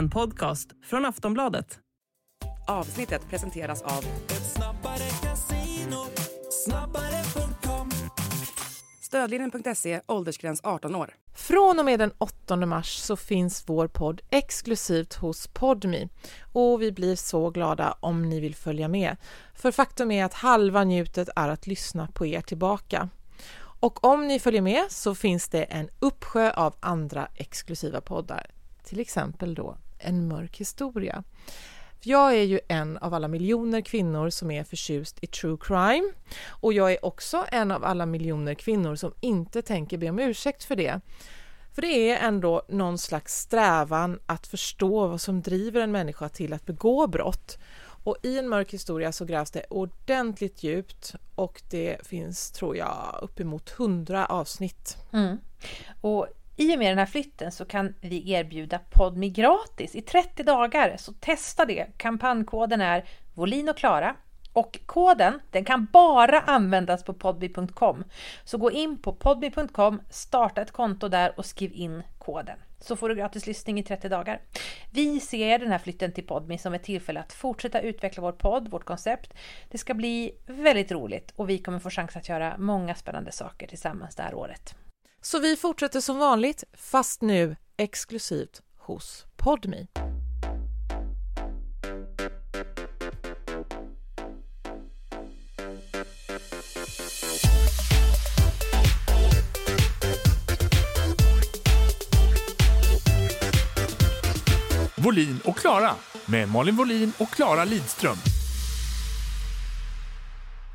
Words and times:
En 0.00 0.10
podcast 0.10 0.68
från 0.84 1.04
Aftonbladet. 1.04 1.78
Avsnittet 2.68 3.28
presenteras 3.30 3.82
av 3.82 4.04
Stödlinjen.se, 9.02 10.00
åldersgräns 10.06 10.60
18 10.64 10.94
år. 10.94 11.14
Från 11.34 11.78
och 11.78 11.84
med 11.84 11.98
den 11.98 12.12
8 12.18 12.56
mars 12.56 12.96
så 12.96 13.16
finns 13.16 13.64
vår 13.66 13.88
podd 13.88 14.20
exklusivt 14.30 15.14
hos 15.14 15.46
Podmi 15.46 16.08
och 16.52 16.82
vi 16.82 16.92
blir 16.92 17.16
så 17.16 17.50
glada 17.50 17.96
om 18.00 18.28
ni 18.28 18.40
vill 18.40 18.54
följa 18.54 18.88
med. 18.88 19.16
För 19.54 19.70
faktum 19.70 20.10
är 20.10 20.24
att 20.24 20.34
halva 20.34 20.84
njutet 20.84 21.28
är 21.36 21.48
att 21.48 21.66
lyssna 21.66 22.08
på 22.14 22.26
er 22.26 22.40
tillbaka. 22.40 23.08
Och 23.80 24.04
om 24.04 24.26
ni 24.26 24.38
följer 24.38 24.62
med 24.62 24.84
så 24.88 25.14
finns 25.14 25.48
det 25.48 25.62
en 25.62 25.88
uppsjö 25.98 26.50
av 26.50 26.74
andra 26.80 27.28
exklusiva 27.34 28.00
poddar, 28.00 28.46
till 28.84 29.00
exempel 29.00 29.54
då 29.54 29.76
en 30.00 30.28
mörk 30.28 30.56
historia. 30.56 31.24
Jag 32.02 32.34
är 32.34 32.42
ju 32.42 32.60
en 32.68 32.98
av 32.98 33.14
alla 33.14 33.28
miljoner 33.28 33.80
kvinnor 33.80 34.30
som 34.30 34.50
är 34.50 34.64
förtjust 34.64 35.18
i 35.20 35.26
true 35.26 35.56
crime 35.60 36.12
och 36.48 36.72
jag 36.72 36.92
är 36.92 37.04
också 37.04 37.44
en 37.52 37.70
av 37.70 37.84
alla 37.84 38.06
miljoner 38.06 38.54
kvinnor 38.54 38.96
som 38.96 39.12
inte 39.20 39.62
tänker 39.62 39.98
be 39.98 40.10
om 40.10 40.18
ursäkt 40.18 40.64
för 40.64 40.76
det. 40.76 41.00
För 41.72 41.82
det 41.82 42.10
är 42.10 42.26
ändå 42.26 42.62
någon 42.68 42.98
slags 42.98 43.40
strävan 43.40 44.20
att 44.26 44.46
förstå 44.46 45.06
vad 45.06 45.20
som 45.20 45.42
driver 45.42 45.80
en 45.80 45.92
människa 45.92 46.28
till 46.28 46.52
att 46.52 46.66
begå 46.66 47.06
brott. 47.06 47.58
Och 48.04 48.16
i 48.22 48.38
en 48.38 48.48
mörk 48.48 48.72
historia 48.72 49.12
så 49.12 49.24
grävs 49.24 49.50
det 49.50 49.64
ordentligt 49.70 50.62
djupt 50.62 51.14
och 51.34 51.62
det 51.70 52.06
finns, 52.06 52.50
tror 52.50 52.76
jag, 52.76 53.18
uppemot 53.22 53.70
hundra 53.70 54.26
avsnitt. 54.26 54.96
Mm. 55.12 55.38
Och 56.00 56.26
i 56.60 56.74
och 56.74 56.78
med 56.78 56.90
den 56.90 56.98
här 56.98 57.06
flytten 57.06 57.52
så 57.52 57.64
kan 57.64 57.94
vi 58.00 58.32
erbjuda 58.32 58.78
Podmi 58.90 59.30
gratis 59.30 59.94
i 59.94 60.02
30 60.02 60.42
dagar, 60.42 60.96
så 60.96 61.12
testa 61.12 61.64
det. 61.64 61.86
Kampankoden 61.96 62.80
är 62.80 63.04
Volin 63.34 63.68
och 63.68 63.76
Klara 63.76 64.16
och 64.52 64.78
koden 64.86 65.40
den 65.50 65.64
kan 65.64 65.88
bara 65.92 66.40
användas 66.40 67.04
på 67.04 67.14
podby.com. 67.14 68.04
Så 68.44 68.58
gå 68.58 68.70
in 68.70 69.02
på 69.02 69.12
podby.com, 69.12 70.02
starta 70.10 70.62
ett 70.62 70.70
konto 70.70 71.08
där 71.08 71.38
och 71.38 71.46
skriv 71.46 71.72
in 71.74 72.02
koden. 72.18 72.58
Så 72.80 72.96
får 72.96 73.08
du 73.08 73.14
gratis 73.14 73.46
lyssning 73.46 73.78
i 73.78 73.82
30 73.82 74.08
dagar. 74.08 74.40
Vi 74.90 75.20
ser 75.20 75.58
den 75.58 75.70
här 75.70 75.78
flytten 75.78 76.12
till 76.12 76.26
Podmi 76.26 76.58
som 76.58 76.74
ett 76.74 76.82
tillfälle 76.82 77.20
att 77.20 77.32
fortsätta 77.32 77.80
utveckla 77.80 78.22
vår 78.22 78.32
podd, 78.32 78.70
vårt 78.70 78.84
koncept. 78.84 79.34
Det 79.70 79.78
ska 79.78 79.94
bli 79.94 80.32
väldigt 80.46 80.92
roligt 80.92 81.32
och 81.36 81.50
vi 81.50 81.58
kommer 81.58 81.78
få 81.78 81.90
chans 81.90 82.16
att 82.16 82.28
göra 82.28 82.54
många 82.58 82.94
spännande 82.94 83.32
saker 83.32 83.66
tillsammans 83.66 84.16
det 84.16 84.22
här 84.22 84.34
året. 84.34 84.74
Så 85.22 85.38
vi 85.38 85.56
fortsätter 85.56 86.00
som 86.00 86.18
vanligt, 86.18 86.64
fast 86.72 87.22
nu 87.22 87.56
exklusivt 87.76 88.62
hos 88.78 89.26
Podmi. 89.36 89.86
Volin 104.96 105.40
och 105.44 105.56
Klara 105.56 105.94
med 106.26 106.48
Malin 106.48 106.76
Volin 106.76 107.12
och 107.18 107.30
Klara 107.30 107.64
Lidström. 107.64 108.39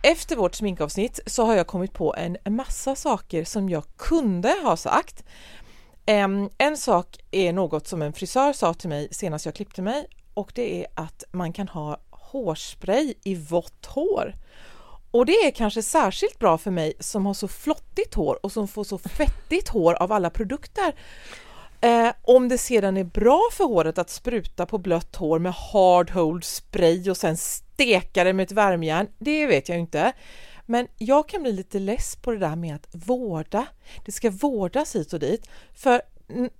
Efter 0.08 0.36
vårt 0.36 0.56
sminkavsnitt 0.56 1.20
så 1.26 1.46
har 1.46 1.56
jag 1.56 1.68
kommit 1.68 1.94
på 1.94 2.16
en 2.18 2.38
massa 2.56 2.96
saker 2.96 3.44
som 3.44 3.70
jag 3.70 3.84
kunde 3.98 4.50
ha 4.64 4.78
sagt. 4.78 5.24
En 6.58 6.78
sak 6.78 7.18
är 7.32 7.54
något 7.54 7.88
som 7.88 8.02
en 8.02 8.14
frisör 8.14 8.54
sa 8.54 8.74
till 8.74 8.90
mig 8.90 9.08
senast 9.12 9.46
jag 9.46 9.56
klippte 9.56 9.82
mig 9.82 10.08
och 10.34 10.52
det 10.56 10.82
är 10.82 10.88
att 10.94 11.24
man 11.32 11.54
kan 11.54 11.68
ha 11.68 11.98
hårspray 12.10 13.14
i 13.24 13.36
vått 13.36 13.86
hår. 13.86 14.34
Och 15.12 15.26
det 15.26 15.34
är 15.34 15.52
kanske 15.52 15.84
särskilt 15.84 16.40
bra 16.40 16.58
för 16.58 16.72
mig 16.72 16.94
som 17.00 17.26
har 17.26 17.34
så 17.34 17.48
flottigt 17.48 18.14
hår 18.14 18.40
och 18.44 18.52
som 18.52 18.68
får 18.68 18.84
så 18.84 18.98
fettigt 19.18 19.70
hår 19.70 19.94
av 19.94 20.12
alla 20.12 20.30
produkter. 20.30 20.96
Eh, 21.82 22.10
om 22.22 22.50
det 22.50 22.58
sedan 22.58 22.98
är 22.98 23.04
bra 23.04 23.42
för 23.52 23.64
håret 23.64 23.98
att 23.98 24.10
spruta 24.10 24.66
på 24.66 24.78
blött 24.78 25.16
hår 25.16 25.40
med 25.40 25.54
hard 25.54 26.12
hold 26.12 26.44
spray 26.44 27.10
och 27.10 27.18
sen 27.18 27.38
steka 27.38 28.24
det 28.24 28.34
med 28.34 28.44
ett 28.44 28.52
värmejärn, 28.52 29.08
det 29.18 29.48
vet 29.48 29.70
jag 29.70 29.80
inte. 29.80 30.14
Men 30.66 30.88
jag 30.98 31.30
kan 31.30 31.44
bli 31.44 31.52
lite 31.52 31.80
less 31.80 32.16
på 32.16 32.32
det 32.32 32.38
där 32.38 32.56
med 32.56 32.76
att 32.76 32.88
vårda. 32.92 33.66
Det 34.06 34.12
ska 34.12 34.30
vårdas 34.30 34.96
hit 34.96 35.14
och 35.14 35.20
dit. 35.20 35.50
För 35.74 36.02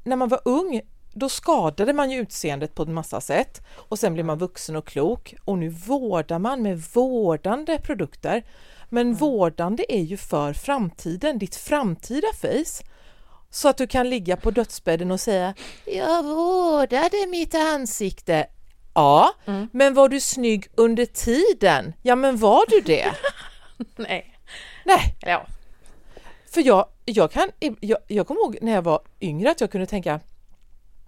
när 0.04 0.16
man 0.16 0.30
var 0.30 0.42
ung, 0.46 0.82
då 1.14 1.30
skadade 1.30 1.94
man 1.94 2.12
ju 2.12 2.20
utseendet 2.20 2.76
på 2.76 2.84
en 2.84 2.94
massa 2.94 3.22
sätt 3.22 3.62
och 3.74 4.00
sen 4.00 4.14
blev 4.14 4.26
man 4.26 4.38
vuxen 4.38 4.76
och 4.76 4.88
klok 4.88 5.36
och 5.46 5.58
nu 5.58 5.70
vårdar 5.70 6.40
man 6.40 6.62
med 6.62 6.84
vårdande 6.94 7.80
produkter. 7.80 8.44
Men 8.90 9.08
mm. 9.08 9.16
vårdande 9.16 9.86
är 9.90 10.02
ju 10.02 10.18
för 10.18 10.54
framtiden, 10.54 11.40
ditt 11.40 11.56
framtida 11.56 12.28
face. 12.42 12.84
Så 13.56 13.70
att 13.70 13.78
du 13.78 13.88
kan 13.88 14.10
ligga 14.10 14.38
på 14.38 14.52
dödsbädden 14.52 15.12
och 15.12 15.20
säga 15.20 15.54
Jag 15.86 16.24
vårdade 16.24 17.28
mitt 17.28 17.56
ansikte. 17.56 18.48
Ja, 18.94 19.34
mm. 19.46 19.70
men 19.74 19.94
var 19.94 20.10
du 20.10 20.20
snygg 20.20 20.68
under 20.76 21.06
tiden? 21.06 21.94
Ja, 22.02 22.16
men 22.16 22.38
var 22.38 22.64
du 22.70 22.82
det? 22.82 23.12
Nej. 23.96 24.40
Nej. 24.86 25.16
Ja. 25.20 25.46
För 26.50 26.62
jag, 26.62 26.88
jag 27.06 27.32
kan, 27.32 27.50
jag, 27.80 28.00
jag 28.08 28.28
kommer 28.28 28.42
ihåg 28.42 28.58
när 28.62 28.72
jag 28.72 28.82
var 28.82 29.02
yngre 29.22 29.52
att 29.52 29.62
jag 29.62 29.72
kunde 29.72 29.88
tänka 29.88 30.20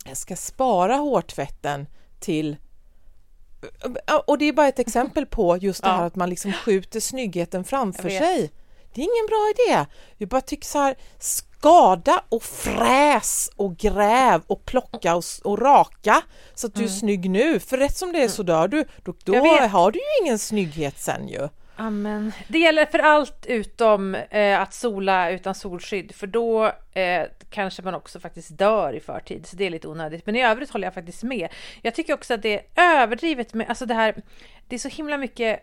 jag 0.06 0.18
ska 0.18 0.36
spara 0.36 0.96
hårtvätten 0.96 1.88
till 2.19 2.56
och 4.25 4.38
det 4.38 4.46
är 4.46 4.53
bara 4.53 4.68
ett 4.68 4.80
exempel 4.80 5.25
på 5.25 5.57
just 5.57 5.84
det 5.84 5.90
här 5.90 6.02
ja. 6.02 6.06
att 6.06 6.16
man 6.16 6.30
liksom 6.30 6.53
skjuter 6.53 7.00
snyggheten 7.00 7.63
framför 7.63 8.09
sig. 8.09 8.52
Det 8.94 9.02
är 9.02 9.03
ingen 9.03 9.28
bra 9.28 9.53
idé. 9.56 9.86
Jag 10.18 10.30
bara 10.30 10.41
tycker 10.41 10.66
så 10.66 10.80
här, 10.80 10.96
skada 11.57 12.23
och 12.29 12.44
fräs 12.44 13.50
och 13.56 13.78
gräv 13.78 14.41
och 14.47 14.66
plocka 14.66 15.16
och, 15.16 15.23
och 15.44 15.59
raka 15.59 16.22
så 16.53 16.68
att 16.68 16.73
du 16.73 16.81
är 16.81 16.88
mm. 16.88 17.00
snygg 17.00 17.29
nu. 17.29 17.59
För 17.59 17.78
rätt 17.78 17.97
som 17.97 18.12
det 18.12 18.23
är 18.23 18.28
så 18.28 18.41
mm. 18.41 18.56
dör 18.56 18.68
du. 18.68 18.85
Då, 19.03 19.13
då 19.23 19.45
har 19.68 19.91
du 19.91 20.00
ju 20.00 20.25
ingen 20.25 20.40
snygghet 20.40 21.00
sen 21.00 21.28
ju. 21.28 21.47
Amen. 21.79 22.31
Det 22.47 22.59
gäller 22.59 22.85
för 22.85 23.00
allt 23.00 23.45
utom 23.45 24.16
eh, 24.16 24.62
att 24.62 24.73
sola 24.73 25.31
utan 25.31 25.56
solskydd, 25.56 26.16
för 26.16 26.28
då 26.28 26.66
eh, 26.94 27.23
kanske 27.50 27.81
man 27.81 27.95
också 27.95 28.19
faktiskt 28.19 28.57
dör 28.57 28.94
i 28.94 29.00
förtid, 29.00 29.47
så 29.47 29.56
det 29.56 29.66
är 29.66 29.69
lite 29.69 29.88
onödigt. 29.88 30.25
Men 30.25 30.35
i 30.35 30.44
övrigt 30.44 30.69
håller 30.69 30.88
jag 30.88 30.94
faktiskt 30.94 31.24
med. 31.24 31.50
Jag 31.81 31.95
tycker 31.95 32.13
också 32.13 32.34
att 32.34 32.41
det 32.41 32.53
är 32.75 33.01
överdrivet 33.01 33.53
med, 33.53 33.69
alltså 33.69 33.85
det 33.85 33.94
här, 33.94 34.16
det 34.68 34.75
är 34.75 34.79
så 34.79 34.89
himla 34.89 35.18
mycket 35.18 35.59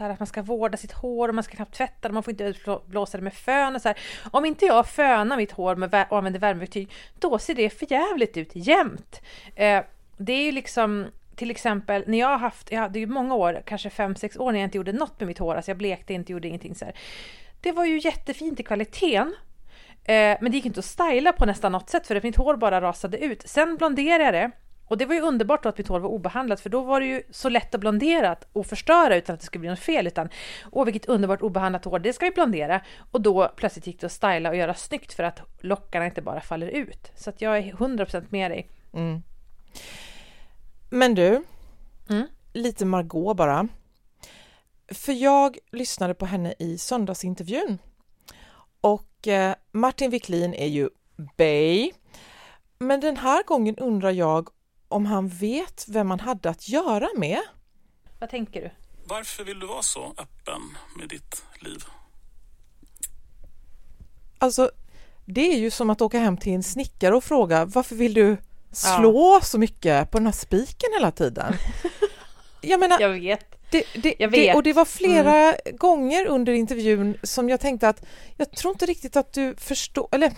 så 0.00 0.04
här 0.04 0.12
att 0.12 0.20
man 0.20 0.26
ska 0.26 0.42
vårda 0.42 0.76
sitt 0.76 0.92
hår 0.92 1.28
och 1.28 1.34
man 1.34 1.44
ska 1.44 1.56
knappt 1.56 1.74
tvätta 1.74 2.08
det, 2.08 2.14
man 2.14 2.22
får 2.22 2.30
inte 2.30 2.54
blåsa 2.86 3.18
det 3.18 3.24
med 3.24 3.34
fön 3.34 3.76
och 3.76 3.82
så 3.82 3.88
här. 3.88 3.98
Om 4.30 4.44
inte 4.44 4.66
jag 4.66 4.86
fönar 4.88 5.36
mitt 5.36 5.52
hår 5.52 5.76
med 5.76 6.06
och 6.10 6.18
använder 6.18 6.40
värmeverktyg, 6.40 6.90
då 7.18 7.38
ser 7.38 7.54
det 7.54 7.70
för 7.70 7.92
jävligt 7.92 8.36
ut 8.36 8.50
jämt. 8.52 9.20
Eh, 9.54 9.82
det 10.16 10.32
är 10.32 10.42
ju 10.42 10.52
liksom 10.52 11.06
till 11.36 11.50
exempel 11.50 12.04
när 12.06 12.18
jag 12.18 12.28
har 12.28 12.38
haft, 12.38 12.72
jag 12.72 12.80
hade 12.80 12.98
ju 12.98 13.06
många 13.06 13.34
år, 13.34 13.62
kanske 13.66 13.90
fem 13.90 14.16
sex 14.16 14.36
år 14.36 14.52
när 14.52 14.58
jag 14.58 14.66
inte 14.66 14.76
gjorde 14.76 14.92
något 14.92 15.20
med 15.20 15.26
mitt 15.26 15.38
hår, 15.38 15.54
alltså 15.54 15.70
jag 15.70 15.78
blekte 15.78 16.14
inte, 16.14 16.32
gjorde 16.32 16.48
ingenting 16.48 16.74
så 16.74 16.84
här. 16.84 16.94
Det 17.60 17.72
var 17.72 17.84
ju 17.84 17.98
jättefint 17.98 18.60
i 18.60 18.62
kvaliteten, 18.62 19.34
eh, 20.04 20.38
men 20.40 20.50
det 20.50 20.56
gick 20.56 20.66
inte 20.66 20.78
att 20.78 20.84
styla 20.84 21.32
på 21.32 21.46
nästan 21.46 21.72
något 21.72 21.90
sätt 21.90 22.06
för 22.06 22.16
att 22.16 22.22
mitt 22.22 22.36
hår 22.36 22.56
bara 22.56 22.80
rasade 22.80 23.18
ut. 23.18 23.42
Sen 23.48 23.76
blonderade 23.76 24.24
jag 24.24 24.34
det 24.34 24.50
och 24.90 24.98
det 24.98 25.06
var 25.06 25.14
ju 25.14 25.20
underbart 25.20 25.66
att 25.66 25.78
mitt 25.78 25.88
hår 25.88 26.00
var 26.00 26.08
obehandlat 26.08 26.60
för 26.60 26.70
då 26.70 26.82
var 26.82 27.00
det 27.00 27.06
ju 27.06 27.22
så 27.30 27.48
lätt 27.48 27.74
att 27.74 27.80
blondera 27.80 28.36
och 28.52 28.66
förstöra 28.66 29.16
utan 29.16 29.34
att 29.34 29.40
det 29.40 29.46
skulle 29.46 29.60
bli 29.60 29.68
något 29.68 29.78
fel 29.78 30.06
utan 30.06 30.28
åh 30.72 30.84
vilket 30.84 31.06
underbart 31.06 31.42
obehandlat 31.42 31.84
hår, 31.84 31.98
det 31.98 32.12
ska 32.12 32.26
vi 32.26 32.30
blondera 32.30 32.80
och 33.10 33.20
då 33.20 33.48
plötsligt 33.56 33.86
gick 33.86 34.00
det 34.00 34.06
att 34.06 34.12
styla 34.12 34.48
och 34.48 34.56
göra 34.56 34.74
snyggt 34.74 35.12
för 35.12 35.22
att 35.22 35.40
lockarna 35.60 36.06
inte 36.06 36.22
bara 36.22 36.40
faller 36.40 36.68
ut. 36.68 37.12
Så 37.16 37.30
att 37.30 37.40
jag 37.40 37.58
är 37.58 37.62
100% 37.62 38.26
med 38.28 38.50
dig. 38.50 38.68
Mm. 38.92 39.22
Men 40.90 41.14
du, 41.14 41.42
mm? 42.08 42.26
lite 42.52 42.84
Margot 42.84 43.36
bara. 43.36 43.68
För 44.88 45.12
jag 45.12 45.58
lyssnade 45.72 46.14
på 46.14 46.26
henne 46.26 46.54
i 46.58 46.78
söndagsintervjun 46.78 47.78
och 48.80 49.28
eh, 49.28 49.54
Martin 49.72 50.10
Wiklin 50.10 50.54
är 50.54 50.66
ju 50.66 50.88
Bay. 51.36 51.92
Men 52.78 53.00
den 53.00 53.16
här 53.16 53.42
gången 53.42 53.76
undrar 53.76 54.10
jag 54.10 54.48
om 54.90 55.06
han 55.06 55.28
vet 55.28 55.84
vem 55.88 56.08
man 56.08 56.20
hade 56.20 56.50
att 56.50 56.68
göra 56.68 57.08
med. 57.16 57.40
Vad 58.18 58.30
tänker 58.30 58.60
du? 58.60 58.70
Varför 59.04 59.44
vill 59.44 59.60
du 59.60 59.66
vara 59.66 59.82
så 59.82 60.14
öppen 60.18 60.62
med 60.98 61.08
ditt 61.08 61.44
liv? 61.60 61.84
Alltså, 64.38 64.70
det 65.24 65.52
är 65.52 65.58
ju 65.58 65.70
som 65.70 65.90
att 65.90 66.00
åka 66.00 66.18
hem 66.18 66.36
till 66.36 66.52
en 66.52 66.62
snickare 66.62 67.16
och 67.16 67.24
fråga 67.24 67.64
varför 67.64 67.94
vill 67.96 68.14
du 68.14 68.36
slå 68.72 69.34
ja. 69.34 69.40
så 69.42 69.58
mycket 69.58 70.10
på 70.10 70.18
den 70.18 70.26
här 70.26 70.32
spiken 70.32 70.90
hela 70.92 71.10
tiden? 71.10 71.54
Jag 72.60 72.80
menar, 72.80 73.00
jag 73.00 73.08
vet. 73.08 73.70
Det, 73.70 73.84
det, 73.94 74.14
jag 74.18 74.28
vet. 74.28 74.40
Det, 74.40 74.54
och 74.54 74.62
det 74.62 74.72
var 74.72 74.84
flera 74.84 75.52
mm. 75.52 75.76
gånger 75.76 76.26
under 76.26 76.52
intervjun 76.52 77.18
som 77.22 77.48
jag 77.48 77.60
tänkte 77.60 77.88
att 77.88 78.04
jag 78.36 78.50
tror 78.50 78.72
inte 78.72 78.86
riktigt 78.86 79.16
att 79.16 79.32
du 79.32 79.54
förstår, 79.56 80.08
eller 80.12 80.32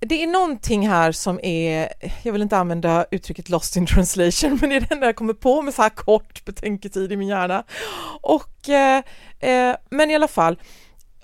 det 0.00 0.22
är 0.22 0.26
någonting 0.26 0.88
här 0.88 1.12
som 1.12 1.40
är, 1.42 1.88
jag 2.22 2.32
vill 2.32 2.42
inte 2.42 2.56
använda 2.56 3.06
uttrycket 3.10 3.48
lost 3.48 3.76
in 3.76 3.86
translation, 3.86 4.58
men 4.60 4.70
det 4.70 4.76
är 4.76 4.80
det 4.80 4.90
enda 4.94 5.06
jag 5.06 5.16
kommer 5.16 5.34
på 5.34 5.62
med 5.62 5.74
så 5.74 5.82
här 5.82 5.90
kort 5.90 6.44
betänketid 6.44 7.12
i 7.12 7.16
min 7.16 7.28
hjärna. 7.28 7.64
Och, 8.20 8.68
eh, 8.68 9.02
eh, 9.40 9.76
men 9.90 10.10
i 10.10 10.14
alla 10.14 10.28
fall, 10.28 10.60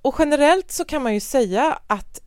och 0.02 0.14
generellt 0.18 0.70
så 0.70 0.84
kan 0.84 1.02
man 1.02 1.14
ju 1.14 1.20
säga 1.20 1.78
att 1.86 2.20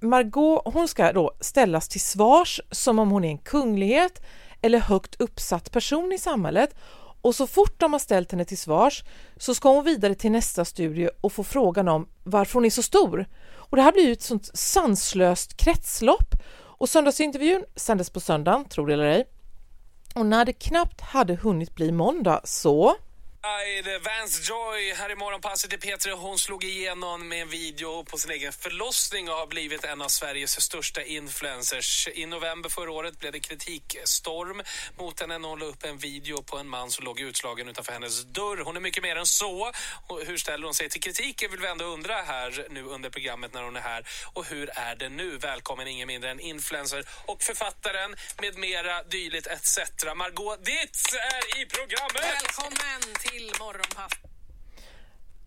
Margot, 0.00 0.62
hon 0.64 0.88
ska 0.88 1.12
då 1.12 1.32
ställas 1.40 1.88
till 1.88 2.00
svars 2.00 2.60
som 2.70 2.98
om 2.98 3.10
hon 3.10 3.24
är 3.24 3.28
en 3.28 3.38
kunglighet 3.38 4.22
eller 4.62 4.78
högt 4.78 5.20
uppsatt 5.20 5.72
person 5.72 6.12
i 6.12 6.18
samhället 6.18 6.74
och 7.22 7.34
så 7.34 7.46
fort 7.46 7.80
de 7.80 7.92
har 7.92 8.00
ställt 8.00 8.32
henne 8.32 8.44
till 8.44 8.58
svars 8.58 9.04
så 9.36 9.54
ska 9.54 9.68
hon 9.74 9.84
vidare 9.84 10.14
till 10.14 10.30
nästa 10.30 10.64
studie 10.64 11.08
och 11.20 11.32
få 11.32 11.44
frågan 11.44 11.88
om 11.88 12.08
varför 12.24 12.54
hon 12.54 12.64
är 12.64 12.70
så 12.70 12.82
stor. 12.82 13.26
Och 13.70 13.76
det 13.76 13.82
här 13.82 13.92
blir 13.92 14.06
ju 14.06 14.12
ett 14.12 14.22
sånt 14.22 14.50
sanslöst 14.54 15.56
kretslopp. 15.56 16.34
Och 16.58 16.88
söndagsintervjun 16.88 17.64
sändes 17.76 18.10
på 18.10 18.20
söndagen, 18.20 18.64
tror 18.64 18.86
det 18.86 18.92
eller 18.92 19.04
ej. 19.04 19.28
Och 20.14 20.26
när 20.26 20.44
det 20.44 20.52
knappt 20.52 21.00
hade 21.00 21.34
hunnit 21.34 21.74
bli 21.74 21.92
måndag 21.92 22.40
så 22.44 22.96
Vance 24.02 24.42
Joy 24.42 24.94
här 24.94 25.10
i 25.10 25.14
morgonpasset 25.14 25.72
i 25.72 25.76
P3. 25.76 26.12
Hon 26.12 26.38
slog 26.38 26.64
igenom 26.64 27.28
med 27.28 27.42
en 27.42 27.48
video 27.48 28.04
på 28.04 28.18
sin 28.18 28.30
egen 28.30 28.52
förlossning 28.52 29.28
och 29.28 29.34
har 29.34 29.46
blivit 29.46 29.84
en 29.84 30.02
av 30.02 30.08
Sveriges 30.08 30.60
största 30.60 31.02
influencers. 31.02 32.08
I 32.14 32.26
november 32.26 32.68
förra 32.70 32.90
året 32.90 33.18
blev 33.18 33.32
det 33.32 33.40
kritikstorm 33.40 34.62
mot 34.98 35.20
henne 35.20 35.38
när 35.38 35.48
hon 35.48 35.58
la 35.58 35.66
upp 35.66 35.84
en 35.84 35.98
video 35.98 36.42
på 36.42 36.56
en 36.58 36.68
man 36.68 36.90
som 36.90 37.04
låg 37.04 37.20
utslagen 37.20 37.68
utanför 37.68 37.92
hennes 37.92 38.24
dörr. 38.24 38.64
Hon 38.64 38.76
är 38.76 38.80
mycket 38.80 39.02
mer 39.02 39.16
än 39.16 39.26
så. 39.26 39.72
Hur 40.26 40.36
ställer 40.36 40.64
hon 40.64 40.74
sig 40.74 40.88
till 40.88 41.02
kritiken 41.02 41.50
vill 41.50 41.60
vi 41.60 41.66
ändå 41.66 41.84
undra 41.84 42.14
här 42.14 42.66
nu 42.70 42.82
under 42.84 43.10
programmet 43.10 43.54
när 43.54 43.62
hon 43.62 43.76
är 43.76 43.80
här. 43.80 44.06
Och 44.32 44.44
hur 44.44 44.70
är 44.74 44.96
det 44.96 45.08
nu? 45.08 45.36
Välkommen 45.36 45.88
ingen 45.88 46.06
mindre 46.06 46.30
än 46.30 46.40
influencer 46.40 47.04
och 47.26 47.42
författaren 47.42 48.16
med 48.40 48.58
mera 48.58 49.02
dylikt 49.02 49.46
etc. 49.46 49.78
Margot 50.16 50.64
Dietz 50.64 51.14
är 51.14 51.60
i 51.60 51.66
programmet! 51.66 52.22
Välkommen 52.22 53.14
till 53.20 53.37
Morgonpass. 53.44 54.12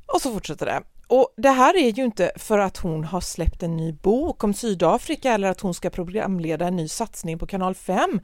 Och 0.06 0.22
så 0.22 0.34
fortsätter 0.34 0.66
det. 0.66 0.84
Och 1.08 1.34
det 1.38 1.50
här 1.50 1.78
är 1.78 1.90
ju 1.90 2.04
inte 2.04 2.32
för 2.36 2.60
att 2.60 2.78
hon 2.78 3.04
har 3.04 3.22
släppt 3.22 3.64
en 3.64 3.78
ny 3.78 3.94
bok 3.94 4.44
om 4.44 4.54
Sydafrika 4.54 5.34
eller 5.34 5.50
att 5.50 5.62
hon 5.62 5.74
ska 5.74 5.90
programleda 5.90 6.68
en 6.68 6.76
ny 6.76 6.88
satsning 6.88 7.40
på 7.40 7.48
kanal 7.48 7.76
5. 7.76 8.20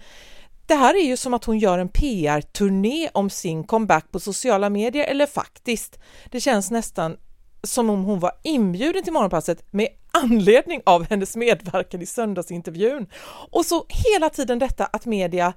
Det 0.66 0.75
här 0.75 0.94
är 0.94 1.04
ju 1.04 1.18
som 1.18 1.34
att 1.34 1.46
hon 1.46 1.60
gör 1.60 1.80
en 1.80 1.90
PR-turné 1.90 3.10
om 3.14 3.30
sin 3.30 3.64
comeback 3.64 4.12
på 4.12 4.19
sociala 4.19 4.69
medier, 4.69 5.06
eller 5.06 5.25
faktiskt, 5.25 6.00
det 6.31 6.42
känns 6.42 6.72
nästan 6.72 7.18
som 7.64 7.90
om 7.90 8.04
hon 8.04 8.19
var 8.19 8.31
inbjuden 8.44 9.04
till 9.04 9.14
Morgonpasset 9.14 9.74
med 9.74 9.88
anledning 10.12 10.81
av 10.86 11.10
hennes 11.10 11.36
medverkan 11.36 12.02
i 12.02 12.06
söndagsintervjun. 12.06 13.08
Och 13.52 13.66
så 13.66 13.86
hela 13.90 14.30
tiden 14.30 14.60
detta 14.60 14.86
att 14.86 15.06
media, 15.06 15.54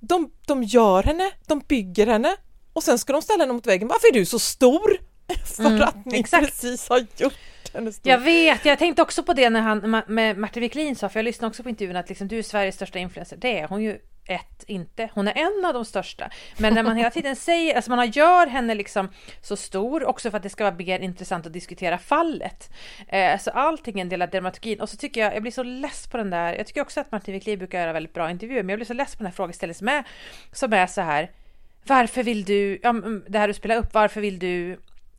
de, 0.00 0.30
de 0.46 0.62
gör 0.62 1.02
henne, 1.02 1.30
de 1.46 1.60
bygger 1.60 2.06
henne 2.06 2.36
och 2.76 2.82
sen 2.82 2.98
ska 2.98 3.12
de 3.12 3.22
ställa 3.22 3.42
henne 3.42 3.52
mot 3.52 3.66
väggen. 3.66 3.88
Varför 3.88 4.08
är 4.08 4.12
du 4.12 4.24
så 4.24 4.38
stor? 4.38 4.96
För 5.56 5.66
Mm, 5.66 5.82
att 5.82 6.04
ni 6.04 6.20
exakt. 6.20 6.46
precis 6.46 6.88
har 6.88 7.06
gjort 7.16 7.34
henne 7.74 7.92
stor. 7.92 8.12
Jag 8.12 8.18
vet, 8.18 8.64
jag 8.64 8.78
tänkte 8.78 9.02
också 9.02 9.22
på 9.22 9.32
det 9.32 9.50
när 9.50 9.60
han 9.60 10.02
med 10.06 10.38
Martin 10.38 10.60
Wiklin 10.60 10.96
sa, 10.96 11.08
för 11.08 11.18
jag 11.18 11.24
lyssnade 11.24 11.48
också 11.50 11.62
på 11.62 11.68
intervjun 11.68 11.96
att 11.96 12.08
liksom, 12.08 12.28
du 12.28 12.38
är 12.38 12.42
Sveriges 12.42 12.74
största 12.74 12.98
influencer. 12.98 13.36
Det 13.36 13.58
är 13.58 13.68
hon 13.68 13.82
ju 13.82 13.98
ett 14.28 14.64
inte. 14.66 15.10
Hon 15.14 15.28
är 15.28 15.32
en 15.38 15.64
av 15.64 15.74
de 15.74 15.84
största. 15.84 16.30
Men 16.58 16.74
när 16.74 16.82
man 16.82 16.96
hela 16.96 17.10
tiden 17.10 17.36
säger, 17.36 17.74
alltså 17.74 17.90
man 17.90 18.10
gör 18.10 18.46
henne 18.46 18.74
liksom 18.74 19.08
så 19.42 19.56
stor 19.56 20.04
också 20.04 20.30
för 20.30 20.36
att 20.36 20.42
det 20.42 20.50
ska 20.50 20.64
vara 20.64 20.74
mer 20.74 20.98
intressant 20.98 21.46
att 21.46 21.52
diskutera 21.52 21.98
fallet. 21.98 22.70
Eh, 23.08 23.38
så 23.38 23.50
allting 23.50 23.98
är 23.98 24.02
en 24.02 24.08
del 24.08 24.22
av 24.22 24.30
dramaturgin. 24.30 24.80
Och 24.80 24.88
så 24.88 24.96
tycker 24.96 25.20
jag, 25.20 25.34
jag 25.34 25.42
blir 25.42 25.52
så 25.52 25.62
less 25.62 26.06
på 26.06 26.16
den 26.16 26.30
där, 26.30 26.54
jag 26.54 26.66
tycker 26.66 26.80
också 26.80 27.00
att 27.00 27.12
Martin 27.12 27.34
Wiklin 27.34 27.58
brukar 27.58 27.80
göra 27.80 27.92
väldigt 27.92 28.14
bra 28.14 28.30
intervjuer, 28.30 28.62
men 28.62 28.68
jag 28.68 28.78
blir 28.78 28.86
så 28.86 28.94
less 28.94 29.14
på 29.14 29.18
den 29.18 29.26
här 29.26 29.32
frågeställningen 29.36 29.78
som 29.78 29.88
är, 29.88 30.04
som 30.52 30.72
är 30.72 30.86
så 30.86 31.00
här, 31.00 31.30
varför 31.88 32.22
vill 32.22 32.44
du, 32.44 32.78
ja, 32.82 32.88
mm, 32.88 33.24
det 33.28 33.38
här 33.38 33.48
du 33.48 33.54
spelar 33.54 33.76
upp, 33.76 33.94
varför 33.94 34.20
vill 34.20 34.38
du 34.38 34.78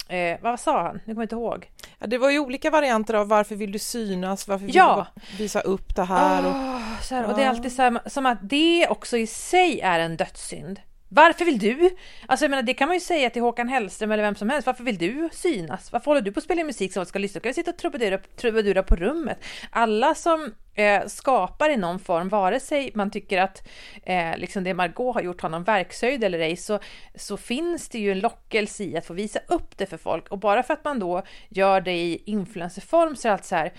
Eh, 0.09 0.37
vad 0.41 0.59
sa 0.59 0.81
han? 0.83 0.95
Nu 0.95 1.13
kommer 1.13 1.15
jag 1.21 1.23
inte 1.25 1.35
ihåg. 1.35 1.69
Ja, 1.99 2.07
det 2.07 2.17
var 2.17 2.29
ju 2.29 2.39
olika 2.39 2.69
varianter 2.69 3.13
av 3.13 3.27
varför 3.27 3.55
vill 3.55 3.71
du 3.71 3.79
synas, 3.79 4.47
varför 4.47 4.65
vill 4.65 4.75
Ja. 4.75 5.07
du 5.31 5.37
visa 5.37 5.59
upp 5.61 5.95
det 5.95 6.03
här? 6.03 6.45
Och, 6.47 7.03
så 7.03 7.15
här, 7.15 7.25
och 7.25 7.35
det 7.37 7.43
är 7.43 7.49
alltid 7.49 7.71
så 7.71 7.81
här, 7.81 8.09
som 8.09 8.25
att 8.25 8.37
det 8.41 8.87
också 8.89 9.17
i 9.17 9.27
sig 9.27 9.79
är 9.81 9.99
en 9.99 10.17
dödssynd. 10.17 10.79
Varför 11.09 11.45
vill 11.45 11.59
du? 11.59 11.89
Alltså 12.25 12.45
jag 12.45 12.49
menar 12.49 12.63
det 12.63 12.73
kan 12.73 12.87
man 12.87 12.95
ju 12.95 13.01
säga 13.01 13.29
till 13.29 13.41
Håkan 13.41 13.67
Hellström 13.69 14.11
eller 14.11 14.23
vem 14.23 14.35
som 14.35 14.49
helst. 14.49 14.65
Varför 14.65 14.83
vill 14.83 14.97
du 14.97 15.29
synas? 15.31 15.91
Varför 15.91 16.05
håller 16.05 16.21
du 16.21 16.31
på 16.31 16.37
att 16.37 16.43
spela 16.43 16.63
musik 16.63 16.93
som 16.93 17.05
ska 17.05 17.19
lyssna? 17.19 17.41
Kan 17.41 17.49
vi 17.49 17.53
sitta 17.53 17.71
och 17.71 17.77
trubadura, 17.77 18.17
trubadura 18.17 18.83
på 18.83 18.95
rummet? 18.95 19.43
Alla 19.69 20.15
som 20.15 20.53
eh, 20.75 21.05
skapar 21.07 21.69
i 21.69 21.77
någon 21.77 21.99
form, 21.99 22.29
vare 22.29 22.59
sig 22.59 22.91
man 22.93 23.11
tycker 23.11 23.41
att 23.41 23.67
eh, 24.03 24.37
liksom 24.37 24.63
det 24.63 24.73
Margot 24.73 25.15
har 25.15 25.21
gjort 25.21 25.41
har 25.41 25.49
någon 25.49 25.63
verkshöjd 25.63 26.23
eller 26.23 26.39
ej, 26.39 26.57
så, 26.57 26.79
så 27.15 27.37
finns 27.37 27.89
det 27.89 27.99
ju 27.99 28.11
en 28.11 28.19
lockelse 28.19 28.83
i 28.83 28.97
att 28.97 29.05
få 29.05 29.13
visa 29.13 29.39
upp 29.47 29.77
det 29.77 29.85
för 29.85 29.97
folk. 29.97 30.27
Och 30.27 30.39
bara 30.39 30.63
för 30.63 30.73
att 30.73 30.83
man 30.83 30.99
då 30.99 31.23
gör 31.49 31.81
det 31.81 31.95
i 31.97 32.23
influencerform 32.25 33.15
så 33.15 33.27
är 33.27 33.29
det 33.29 33.33
allt 33.33 33.45
så 33.45 33.55
här 33.55 33.73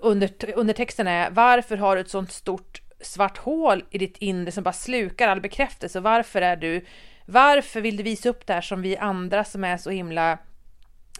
under, 0.00 0.30
undertexten 0.54 1.06
är 1.06 1.30
varför 1.30 1.76
har 1.76 1.96
du 1.96 2.00
ett 2.00 2.10
sånt 2.10 2.32
stort 2.32 2.80
svart 3.06 3.38
hål 3.38 3.84
i 3.90 3.98
ditt 3.98 4.16
inre 4.16 4.52
som 4.52 4.64
bara 4.64 4.72
slukar 4.72 5.28
all 5.28 5.40
bekräftelse? 5.40 6.00
Varför 6.00 6.42
är 6.42 6.56
du, 6.56 6.84
varför 7.26 7.80
vill 7.80 7.96
du 7.96 8.02
visa 8.02 8.28
upp 8.28 8.46
det 8.46 8.52
här 8.52 8.60
som 8.60 8.82
vi 8.82 8.96
andra 8.96 9.44
som 9.44 9.64
är 9.64 9.76
så 9.76 9.90
himla 9.90 10.38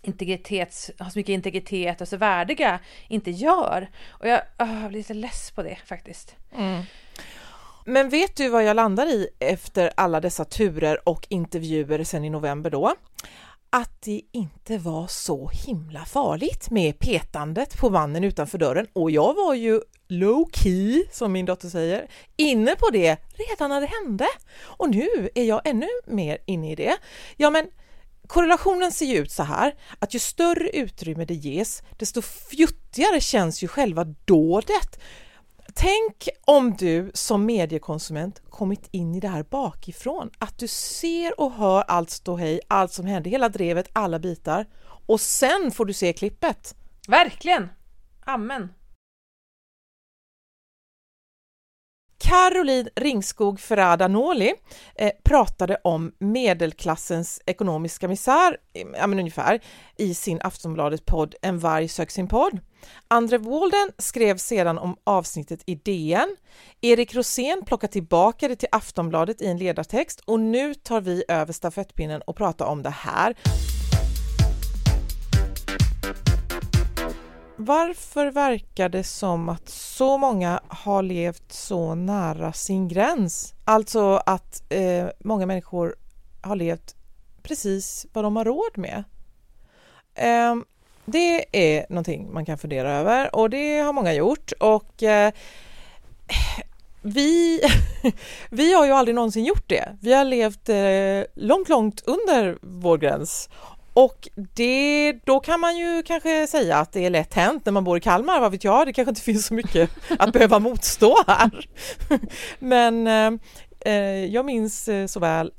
integritets, 0.02 0.90
har 0.98 1.10
så 1.10 1.18
mycket 1.18 1.32
integritet 1.32 2.00
och 2.00 2.08
så 2.08 2.16
värdiga 2.16 2.80
inte 3.08 3.30
gör? 3.30 3.90
Och 4.08 4.28
jag, 4.28 4.40
åh, 4.58 4.80
jag 4.82 4.88
blir 4.88 5.00
lite 5.00 5.14
less 5.14 5.50
på 5.50 5.62
det 5.62 5.78
faktiskt. 5.86 6.36
Mm. 6.56 6.82
Men 7.86 8.08
vet 8.08 8.36
du 8.36 8.48
vad 8.48 8.64
jag 8.64 8.76
landar 8.76 9.06
i 9.06 9.28
efter 9.38 9.90
alla 9.96 10.20
dessa 10.20 10.44
turer 10.44 11.08
och 11.08 11.26
intervjuer 11.30 12.04
sen 12.04 12.24
i 12.24 12.30
november 12.30 12.70
då? 12.70 12.94
Att 13.70 14.02
det 14.02 14.20
inte 14.32 14.78
var 14.78 15.06
så 15.06 15.50
himla 15.66 16.04
farligt 16.04 16.70
med 16.70 16.98
petandet 16.98 17.78
på 17.78 17.90
mannen 17.90 18.24
utanför 18.24 18.58
dörren 18.58 18.86
och 18.92 19.10
jag 19.10 19.34
var 19.34 19.54
ju 19.54 19.80
low 20.08 20.50
key, 20.52 21.04
som 21.12 21.32
min 21.32 21.46
dotter 21.46 21.68
säger, 21.68 22.10
inne 22.36 22.76
på 22.76 22.90
det 22.90 23.16
redan 23.34 23.70
när 23.70 23.80
det 23.80 23.86
hände. 23.86 24.26
Och 24.62 24.90
nu 24.90 25.28
är 25.34 25.44
jag 25.44 25.60
ännu 25.64 25.88
mer 26.06 26.38
inne 26.46 26.72
i 26.72 26.74
det. 26.74 26.96
Ja, 27.36 27.50
men 27.50 27.66
korrelationen 28.26 28.92
ser 28.92 29.06
ju 29.06 29.16
ut 29.16 29.32
så 29.32 29.42
här 29.42 29.74
att 29.98 30.14
ju 30.14 30.18
större 30.18 30.68
utrymme 30.68 31.24
det 31.24 31.34
ges, 31.34 31.82
desto 31.98 32.22
fjuttigare 32.22 33.20
känns 33.20 33.62
ju 33.62 33.68
själva 33.68 34.04
dådet. 34.04 35.00
Tänk 35.74 36.28
om 36.44 36.74
du 36.76 37.10
som 37.14 37.46
mediekonsument 37.46 38.42
kommit 38.50 38.88
in 38.90 39.14
i 39.14 39.20
det 39.20 39.28
här 39.28 39.42
bakifrån, 39.42 40.30
att 40.38 40.58
du 40.58 40.68
ser 40.68 41.40
och 41.40 41.52
hör 41.52 41.82
allt 41.82 42.10
ståhej, 42.10 42.60
allt 42.68 42.92
som 42.92 43.06
händer, 43.06 43.30
hela 43.30 43.48
drevet, 43.48 43.88
alla 43.92 44.18
bitar 44.18 44.66
och 45.06 45.20
sen 45.20 45.70
får 45.70 45.84
du 45.84 45.92
se 45.92 46.12
klippet. 46.12 46.74
Verkligen! 47.08 47.68
Amen. 48.24 48.68
Caroline 52.24 52.88
Ringskog 52.96 53.60
Ferrada 53.60 54.08
Noli 54.08 54.52
eh, 54.94 55.12
pratade 55.24 55.76
om 55.84 56.12
medelklassens 56.18 57.40
ekonomiska 57.46 58.08
misär, 58.08 58.56
eh, 58.74 58.86
ja 58.98 59.06
men 59.06 59.18
ungefär, 59.18 59.60
i 59.96 60.14
sin 60.14 60.40
Aftonbladet-podd 60.40 61.34
En 61.42 61.58
varg 61.58 61.88
sök 61.88 62.10
sin 62.10 62.28
podd. 62.28 62.60
Andre 63.08 63.38
Walden 63.38 63.90
skrev 63.98 64.36
sedan 64.36 64.78
om 64.78 64.96
avsnittet 65.04 65.62
i 65.66 65.74
DN. 65.74 66.36
Erik 66.80 67.14
Rosén 67.14 67.62
plockade 67.66 67.92
tillbaka 67.92 68.48
det 68.48 68.56
till 68.56 68.68
Aftonbladet 68.72 69.42
i 69.42 69.46
en 69.46 69.58
ledartext 69.58 70.20
och 70.20 70.40
nu 70.40 70.74
tar 70.74 71.00
vi 71.00 71.24
över 71.28 71.52
stafettpinnen 71.52 72.22
och 72.22 72.36
pratar 72.36 72.66
om 72.66 72.82
det 72.82 72.90
här. 72.90 73.34
Varför 77.56 78.30
verkar 78.30 78.88
det 78.88 79.04
som 79.04 79.48
att 79.48 79.68
så 79.68 80.18
många 80.18 80.60
har 80.68 81.02
levt 81.02 81.52
så 81.52 81.94
nära 81.94 82.52
sin 82.52 82.88
gräns? 82.88 83.54
Alltså 83.64 84.22
att 84.26 84.72
eh, 84.72 85.06
många 85.18 85.46
människor 85.46 85.96
har 86.42 86.56
levt 86.56 86.96
precis 87.42 88.06
vad 88.12 88.24
de 88.24 88.36
har 88.36 88.44
råd 88.44 88.78
med. 88.78 89.04
Eh, 90.14 90.54
det 91.04 91.44
är 91.52 91.86
någonting 91.88 92.32
man 92.32 92.44
kan 92.44 92.58
fundera 92.58 92.92
över 92.92 93.36
och 93.36 93.50
det 93.50 93.78
har 93.78 93.92
många 93.92 94.12
gjort 94.12 94.52
och 94.52 95.02
eh, 95.02 95.32
vi, 97.02 97.60
vi 98.50 98.74
har 98.74 98.86
ju 98.86 98.92
aldrig 98.92 99.14
någonsin 99.14 99.44
gjort 99.44 99.68
det. 99.68 99.96
Vi 100.00 100.12
har 100.12 100.24
levt 100.24 100.68
eh, 100.68 101.44
långt, 101.44 101.68
långt 101.68 102.02
under 102.06 102.58
vår 102.62 102.98
gräns 102.98 103.48
och 103.94 104.28
det, 104.54 105.12
då 105.24 105.40
kan 105.40 105.60
man 105.60 105.76
ju 105.76 106.02
kanske 106.02 106.46
säga 106.46 106.76
att 106.78 106.92
det 106.92 107.06
är 107.06 107.10
lätt 107.10 107.34
hänt 107.34 107.64
när 107.64 107.72
man 107.72 107.84
bor 107.84 107.96
i 107.96 108.00
Kalmar, 108.00 108.40
vad 108.40 108.52
vet 108.52 108.64
jag, 108.64 108.86
det 108.86 108.92
kanske 108.92 109.10
inte 109.10 109.20
finns 109.20 109.46
så 109.46 109.54
mycket 109.54 109.90
att 110.18 110.32
behöva 110.32 110.58
motstå 110.58 111.16
här. 111.26 111.68
Men 112.58 113.06
eh, 113.80 114.24
jag 114.24 114.44
minns 114.44 114.88
eh, 114.88 115.06
så 115.06 115.20
väl 115.20 115.52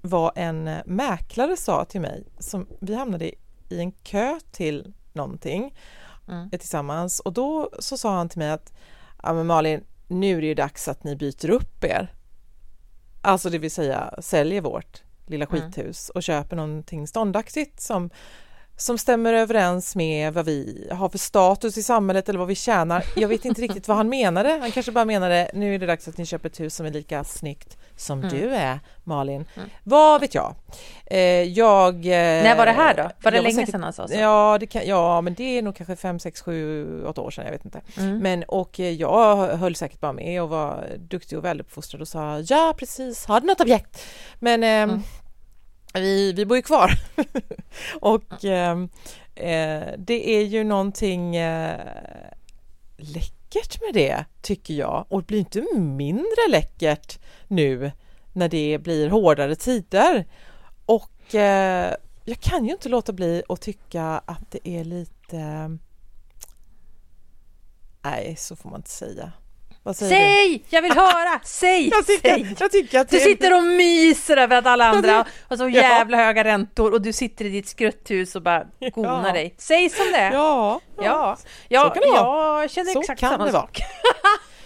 vad 0.00 0.32
en 0.36 0.70
mäklare 0.86 1.56
sa 1.56 1.84
till 1.84 2.00
mig, 2.00 2.24
som 2.38 2.66
vi 2.80 2.94
hamnade 2.94 3.30
i 3.68 3.80
en 3.80 3.92
kö 3.92 4.38
till 4.52 4.92
någonting 5.12 5.74
mm. 6.28 6.50
tillsammans 6.50 7.20
och 7.20 7.32
då 7.32 7.70
så 7.78 7.96
sa 7.96 8.16
han 8.16 8.28
till 8.28 8.38
mig 8.38 8.50
att 8.50 8.72
ja 9.22 9.32
men 9.32 9.46
Malin, 9.46 9.84
nu 10.08 10.36
är 10.36 10.40
det 10.40 10.46
ju 10.46 10.54
dags 10.54 10.88
att 10.88 11.04
ni 11.04 11.16
byter 11.16 11.50
upp 11.50 11.84
er. 11.84 12.12
Alltså 13.22 13.50
det 13.50 13.58
vill 13.58 13.70
säga 13.70 14.14
säljer 14.18 14.60
vårt 14.60 15.02
lilla 15.26 15.44
mm. 15.44 15.60
skithus 15.62 16.08
och 16.08 16.22
köper 16.22 16.56
någonting 16.56 17.06
ståndaktigt 17.06 17.80
som 17.80 18.10
som 18.76 18.98
stämmer 18.98 19.32
överens 19.32 19.96
med 19.96 20.34
vad 20.34 20.44
vi 20.44 20.88
har 20.92 21.08
för 21.08 21.18
status 21.18 21.78
i 21.78 21.82
samhället 21.82 22.28
eller 22.28 22.38
vad 22.38 22.48
vi 22.48 22.54
tjänar. 22.54 23.04
Jag 23.16 23.28
vet 23.28 23.44
inte 23.44 23.62
riktigt 23.62 23.88
vad 23.88 23.96
han 23.96 24.08
menade. 24.08 24.58
Han 24.60 24.72
kanske 24.72 24.92
bara 24.92 25.04
menade 25.04 25.50
nu 25.54 25.74
är 25.74 25.78
det 25.78 25.86
dags 25.86 26.08
att 26.08 26.18
ni 26.18 26.26
köper 26.26 26.48
ett 26.48 26.60
hus 26.60 26.74
som 26.74 26.86
är 26.86 26.90
lika 26.90 27.24
snyggt 27.24 27.76
som 27.96 28.18
mm. 28.18 28.30
du 28.30 28.54
är, 28.54 28.80
Malin. 29.04 29.44
Mm. 29.56 29.68
Vad 29.84 30.20
vet 30.20 30.34
jag? 30.34 30.54
Eh, 31.06 31.20
jag 31.42 31.94
eh, 31.94 32.42
När 32.42 32.56
var 32.56 32.66
det 32.66 32.72
här 32.72 32.94
då? 32.94 33.10
Var 33.22 33.30
det 33.30 33.40
länge 33.40 33.54
säkert, 33.54 33.70
sedan 33.70 33.82
han 33.82 33.92
sa 33.92 34.08
så? 34.08 34.14
Ja, 34.14 34.56
det 34.60 34.66
kan, 34.66 34.86
ja, 34.86 35.20
men 35.20 35.34
det 35.34 35.58
är 35.58 35.62
nog 35.62 35.76
kanske 35.76 35.96
fem, 35.96 36.18
sex, 36.18 36.42
sju, 36.42 37.04
åtta 37.04 37.20
år 37.20 37.30
sedan, 37.30 37.44
jag 37.44 37.52
vet 37.52 37.64
inte. 37.64 37.80
Mm. 37.96 38.18
Men 38.18 38.42
och 38.42 38.78
jag 38.78 39.36
höll 39.56 39.76
säkert 39.76 40.00
bara 40.00 40.12
med 40.12 40.42
och 40.42 40.48
var 40.48 40.86
duktig 40.98 41.38
och 41.38 41.44
väluppfostrad 41.44 42.02
och 42.02 42.08
sa 42.08 42.38
ja, 42.38 42.74
precis, 42.78 43.26
har 43.26 43.40
du 43.40 43.46
något 43.46 43.60
objekt? 43.60 44.02
Men 44.38 44.62
eh, 44.62 44.98
vi, 46.00 46.32
vi 46.32 46.46
bor 46.46 46.56
ju 46.56 46.62
kvar. 46.62 46.90
Och 48.00 48.44
ehm, 48.44 48.88
eh, 49.34 49.88
det 49.98 50.30
är 50.36 50.42
ju 50.42 50.64
någonting 50.64 51.36
eh, 51.36 51.80
läckert 52.96 53.80
med 53.80 53.94
det 53.94 54.24
tycker 54.42 54.74
jag. 54.74 55.06
Och 55.08 55.20
det 55.20 55.26
blir 55.26 55.38
inte 55.38 55.66
mindre 55.76 56.48
läckert 56.48 57.18
nu 57.48 57.92
när 58.32 58.48
det 58.48 58.78
blir 58.78 59.10
hårdare 59.10 59.56
tider. 59.56 60.26
Och 60.86 61.34
eh, 61.34 61.94
jag 62.24 62.40
kan 62.40 62.64
ju 62.64 62.72
inte 62.72 62.88
låta 62.88 63.12
bli 63.12 63.42
att 63.48 63.60
tycka 63.60 64.04
att 64.04 64.50
det 64.50 64.68
är 64.68 64.84
lite 64.84 65.78
Nej, 68.02 68.36
så 68.36 68.56
får 68.56 68.70
man 68.70 68.80
inte 68.80 68.90
säga. 68.90 69.32
Säg! 69.94 70.64
Jag 70.68 70.82
vill 70.82 70.92
höra! 70.92 71.40
Säg! 71.44 71.88
Jag 71.92 72.06
tycker, 72.06 72.34
Säg. 72.34 72.56
Jag 72.58 72.72
tycker 72.72 73.00
att 73.00 73.08
du 73.08 73.18
sitter 73.18 73.56
och 73.56 73.62
myser 73.62 74.36
över 74.36 74.56
att 74.56 74.66
alla 74.66 74.84
andra 74.84 75.24
har 75.48 75.56
så 75.56 75.68
jävla 75.68 76.18
ja. 76.18 76.24
höga 76.24 76.44
räntor 76.44 76.92
och 76.92 77.02
du 77.02 77.12
sitter 77.12 77.44
i 77.44 77.48
ditt 77.48 77.68
skrutthus 77.68 78.36
och 78.36 78.42
bara 78.42 78.64
gonar 78.94 79.26
ja. 79.26 79.32
dig. 79.32 79.54
Säg 79.58 79.90
som 79.90 80.12
det 80.12 80.30
Ja, 80.32 80.80
ja. 80.96 81.36
ja. 81.68 81.84
så 81.84 81.90
kan 81.90 82.02
det 82.02 82.10
vara. 82.10 82.62
Jag 82.62 82.70
känner 82.70 83.00
exakt 83.00 83.20
så 83.20 83.26
samma 83.26 83.52
sak. 83.52 83.80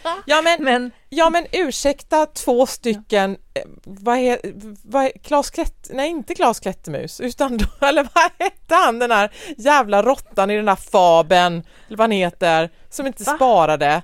ja, 0.24 0.42
men, 0.42 0.64
men, 0.64 0.90
ja 1.08 1.30
men 1.30 1.46
ursäkta 1.52 2.26
två 2.26 2.66
stycken, 2.66 3.36
ja. 3.54 3.60
Eh, 3.60 4.46
vad 4.84 5.22
Klas 5.22 5.50
Klätt, 5.50 5.90
nej 5.90 6.10
inte 6.10 6.34
Klas 6.34 6.60
Klättermus, 6.60 7.20
utan 7.20 7.58
då, 7.58 7.66
eller 7.86 8.08
vad 8.14 8.30
hette 8.38 8.74
han 8.74 8.98
den 8.98 9.10
här 9.10 9.30
jävla 9.56 10.02
råttan 10.02 10.50
i 10.50 10.56
den 10.56 10.64
där 10.64 10.76
faben, 10.76 11.52
eller 11.86 11.96
vad 11.96 12.04
han 12.04 12.10
heter, 12.10 12.70
som 12.90 13.06
inte 13.06 13.24
Va? 13.24 13.34
sparade. 13.36 14.02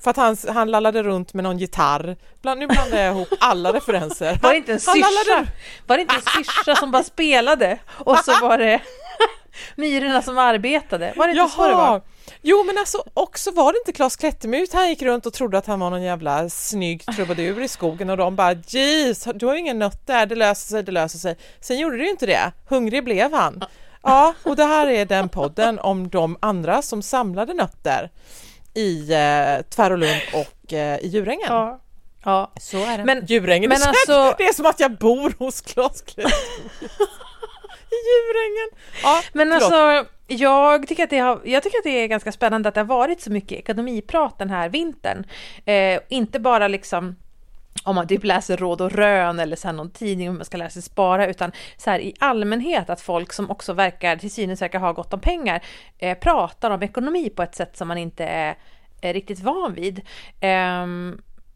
För 0.00 0.10
att 0.10 0.16
han, 0.16 0.36
han 0.48 0.70
lallade 0.70 1.02
runt 1.02 1.34
med 1.34 1.44
någon 1.44 1.58
gitarr. 1.58 2.16
Bland, 2.42 2.60
nu 2.60 2.66
blandar 2.66 2.98
jag 2.98 3.14
ihop 3.14 3.28
alla 3.40 3.72
referenser. 3.72 4.38
Var 4.42 4.50
det 4.50 4.56
inte 4.56 4.72
en 4.72 4.80
syrsa? 4.80 5.46
Var 5.86 5.96
det 5.96 6.00
inte 6.02 6.14
en 6.14 6.44
syrsa 6.44 6.76
som 6.76 6.90
bara 6.90 7.02
spelade? 7.04 7.78
Och 7.88 8.18
så 8.18 8.32
var 8.40 8.58
det 8.58 8.80
myrorna 9.76 10.22
som 10.22 10.38
arbetade? 10.38 11.12
Var 11.16 11.26
det 11.26 11.30
inte 11.30 11.38
Jaha. 11.38 11.48
så 11.48 11.68
det 11.68 11.74
var? 11.74 12.02
Jo 12.42 12.64
men 12.64 12.78
alltså 12.78 13.02
också 13.14 13.50
var 13.50 13.72
det 13.72 13.78
inte 13.78 13.92
Klas 13.92 14.16
Klättermus 14.16 14.72
han 14.72 14.88
gick 14.88 15.02
runt 15.02 15.26
och 15.26 15.32
trodde 15.32 15.58
att 15.58 15.66
han 15.66 15.80
var 15.80 15.90
någon 15.90 16.02
jävla 16.02 16.48
snygg 16.50 17.04
trubadur 17.06 17.62
i 17.62 17.68
skogen 17.68 18.10
och 18.10 18.16
de 18.16 18.36
bara 18.36 18.52
jeez, 18.52 19.28
du 19.34 19.46
har 19.46 19.54
ju 19.54 19.60
ingen 19.60 19.78
nöt 19.78 20.06
där, 20.06 20.26
det 20.26 20.34
löser 20.34 20.68
sig, 20.68 20.82
det 20.82 20.92
löser 20.92 21.18
sig. 21.18 21.36
Sen 21.60 21.78
gjorde 21.78 21.96
det 21.96 22.04
ju 22.04 22.10
inte 22.10 22.26
det, 22.26 22.52
hungrig 22.68 23.04
blev 23.04 23.32
han. 23.32 23.64
Ja, 24.02 24.34
och 24.42 24.56
det 24.56 24.64
här 24.64 24.86
är 24.86 25.04
den 25.04 25.28
podden 25.28 25.78
om 25.78 26.08
de 26.08 26.36
andra 26.40 26.82
som 26.82 27.02
samlade 27.02 27.54
nötter 27.54 28.10
i 28.76 29.12
eh, 29.12 29.62
Tvärolund 29.62 30.20
och 30.32 30.72
eh, 30.72 30.98
i 30.98 31.08
Djurängen. 31.08 31.46
Ja. 31.48 31.80
Ja, 32.24 32.52
så 32.60 32.78
är 32.78 32.98
det. 32.98 33.04
Men, 33.04 33.26
Djurängen, 33.26 33.68
men 33.68 33.80
det, 33.80 33.88
alltså... 33.88 34.34
det 34.38 34.44
är 34.44 34.52
som 34.52 34.66
att 34.66 34.80
jag 34.80 34.92
bor 34.92 35.32
hos 35.38 35.60
Klas 35.60 36.04
I 36.16 37.98
Djurängen! 38.06 38.70
Ja, 39.02 39.22
men 39.32 39.48
förlåt. 39.48 39.72
alltså, 39.72 40.12
jag 40.26 40.88
tycker, 40.88 41.04
att 41.04 41.10
det 41.10 41.18
har, 41.18 41.40
jag 41.44 41.62
tycker 41.62 41.78
att 41.78 41.84
det 41.84 42.02
är 42.02 42.06
ganska 42.06 42.32
spännande 42.32 42.68
att 42.68 42.74
det 42.74 42.80
har 42.80 42.86
varit 42.86 43.20
så 43.20 43.30
mycket 43.30 43.58
ekonomiprat 43.58 44.38
den 44.38 44.50
här 44.50 44.68
vintern. 44.68 45.26
Eh, 45.64 46.00
inte 46.08 46.40
bara 46.40 46.68
liksom 46.68 47.16
om 47.82 47.94
man 47.94 48.08
typ 48.08 48.24
läser 48.24 48.56
Råd 48.56 48.80
och 48.80 48.92
Rön 48.92 49.38
eller 49.38 49.56
så 49.56 49.68
här 49.68 49.72
någon 49.72 49.90
tidning 49.90 50.28
om 50.28 50.36
man 50.36 50.44
ska 50.44 50.56
lära 50.56 50.70
sig 50.70 50.82
spara, 50.82 51.26
utan 51.26 51.52
så 51.76 51.90
här 51.90 51.98
i 51.98 52.14
allmänhet 52.18 52.90
att 52.90 53.00
folk 53.00 53.32
som 53.32 53.50
också 53.50 53.72
verkar, 53.72 54.16
till 54.16 54.30
synes 54.30 54.62
verkar 54.62 54.78
ha 54.78 54.92
gott 54.92 55.12
om 55.12 55.20
pengar, 55.20 55.62
eh, 55.98 56.18
pratar 56.18 56.70
om 56.70 56.82
ekonomi 56.82 57.30
på 57.30 57.42
ett 57.42 57.54
sätt 57.54 57.76
som 57.76 57.88
man 57.88 57.98
inte 57.98 58.24
är, 58.24 58.56
är 59.00 59.14
riktigt 59.14 59.40
van 59.40 59.74
vid. 59.74 59.98
Eh, 60.40 60.86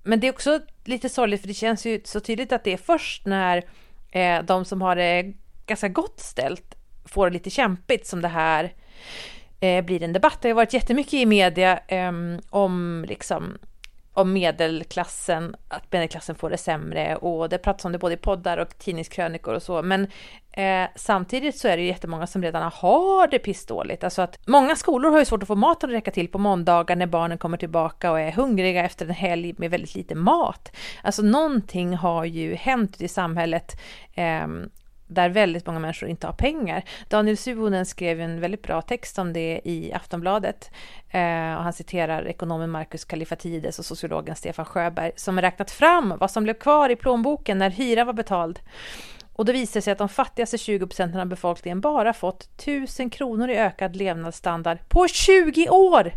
men 0.03 0.21
det 0.21 0.27
är 0.27 0.33
också 0.33 0.61
lite 0.85 1.09
sorgligt 1.09 1.41
för 1.41 1.49
det 1.49 1.55
känns 1.55 1.87
ju 1.87 2.01
så 2.05 2.21
tydligt 2.21 2.53
att 2.53 2.65
det 2.65 2.73
är 2.73 2.77
först 2.77 3.27
när 3.27 3.65
eh, 4.11 4.43
de 4.43 4.65
som 4.65 4.83
har 4.83 4.97
det 4.97 5.33
ganska 5.67 5.89
gott 5.89 6.21
ställt 6.21 6.75
får 7.05 7.27
det 7.27 7.33
lite 7.33 7.51
kämpigt 7.51 8.07
som 8.07 8.23
det 8.23 8.29
här 8.29 8.73
eh, 9.61 9.85
blir 9.85 10.03
en 10.03 10.13
debatt. 10.13 10.39
Det 10.43 10.49
har 10.49 10.55
varit 10.55 10.73
jättemycket 10.73 11.15
i 11.15 11.27
media 11.27 11.79
eh, 11.89 12.13
om 12.51 13.05
liksom 13.09 13.59
om 14.15 14.33
medelklassen, 14.33 15.57
att 15.69 15.93
medelklassen 15.93 16.35
får 16.35 16.51
det 16.51 16.57
sämre 16.57 17.17
och 17.17 17.49
det 17.49 17.59
pratas 17.59 17.85
om 17.85 17.93
det 17.93 17.99
både 17.99 18.15
i 18.15 18.17
poddar 18.17 18.59
och 18.59 18.79
tidningskrönikor 18.79 19.55
och 19.55 19.63
så. 19.63 19.83
Men 19.83 20.07
eh, 20.53 20.89
samtidigt 20.97 21.59
så 21.59 21.69
är 21.69 21.77
det 21.77 21.83
ju 21.83 21.89
jättemånga 21.89 22.27
som 22.27 22.43
redan 22.43 22.71
har 22.75 23.27
det 23.27 23.39
pissdåligt. 23.39 24.05
Alltså 24.05 24.23
att 24.23 24.39
många 24.47 24.77
skolor 24.77 25.11
har 25.11 25.19
ju 25.19 25.25
svårt 25.25 25.43
att 25.43 25.47
få 25.47 25.55
maten 25.55 25.91
att 25.91 25.97
räcka 25.97 26.11
till 26.11 26.29
på 26.29 26.39
måndagar 26.39 26.97
när 26.97 27.07
barnen 27.07 27.39
kommer 27.39 27.57
tillbaka 27.57 28.11
och 28.11 28.21
är 28.21 28.33
hungriga 28.33 28.85
efter 28.85 29.07
en 29.07 29.15
helg 29.15 29.55
med 29.59 29.71
väldigt 29.71 29.95
lite 29.95 30.15
mat. 30.15 30.77
Alltså 31.03 31.23
någonting 31.23 31.97
har 31.97 32.25
ju 32.25 32.55
hänt 32.55 33.01
i 33.01 33.09
samhället 33.09 33.81
eh, 34.15 34.47
där 35.11 35.29
väldigt 35.29 35.67
många 35.67 35.79
människor 35.79 36.09
inte 36.09 36.27
har 36.27 36.35
pengar. 36.35 36.85
Daniel 37.09 37.37
Suhonen 37.37 37.87
skrev 37.87 38.21
en 38.21 38.41
väldigt 38.41 38.63
bra 38.63 38.83
text 38.83 39.19
om 39.19 39.33
det 39.33 39.61
i 39.65 39.93
Aftonbladet. 39.93 40.71
Eh, 41.11 41.55
och 41.55 41.63
han 41.63 41.73
citerar 41.73 42.27
ekonomen 42.27 42.71
Marcus 42.71 43.05
Kallifatides 43.05 43.79
och 43.79 43.85
sociologen 43.85 44.37
Stefan 44.37 44.65
Sjöberg 44.65 45.13
som 45.17 45.41
räknat 45.41 45.71
fram 45.71 46.15
vad 46.21 46.31
som 46.31 46.45
blev 46.45 46.55
kvar 46.55 46.89
i 46.91 46.97
plånboken 46.97 47.59
när 47.59 47.71
hyran 47.71 48.07
var 48.07 48.15
betald. 48.15 48.61
Och 49.33 49.45
då 49.45 49.53
visar 49.53 49.81
det 49.81 49.83
sig 49.83 49.93
att 49.93 49.99
de 49.99 50.09
fattigaste 50.09 50.59
20 50.59 50.87
procenten 50.87 51.21
av 51.21 51.27
befolkningen 51.27 51.81
bara 51.81 52.13
fått 52.13 52.43
1000 52.43 53.11
kronor 53.11 53.51
i 53.51 53.57
ökad 53.57 53.97
levnadsstandard 53.97 54.79
på 54.89 55.09
20 55.09 55.69
år! 55.69 56.13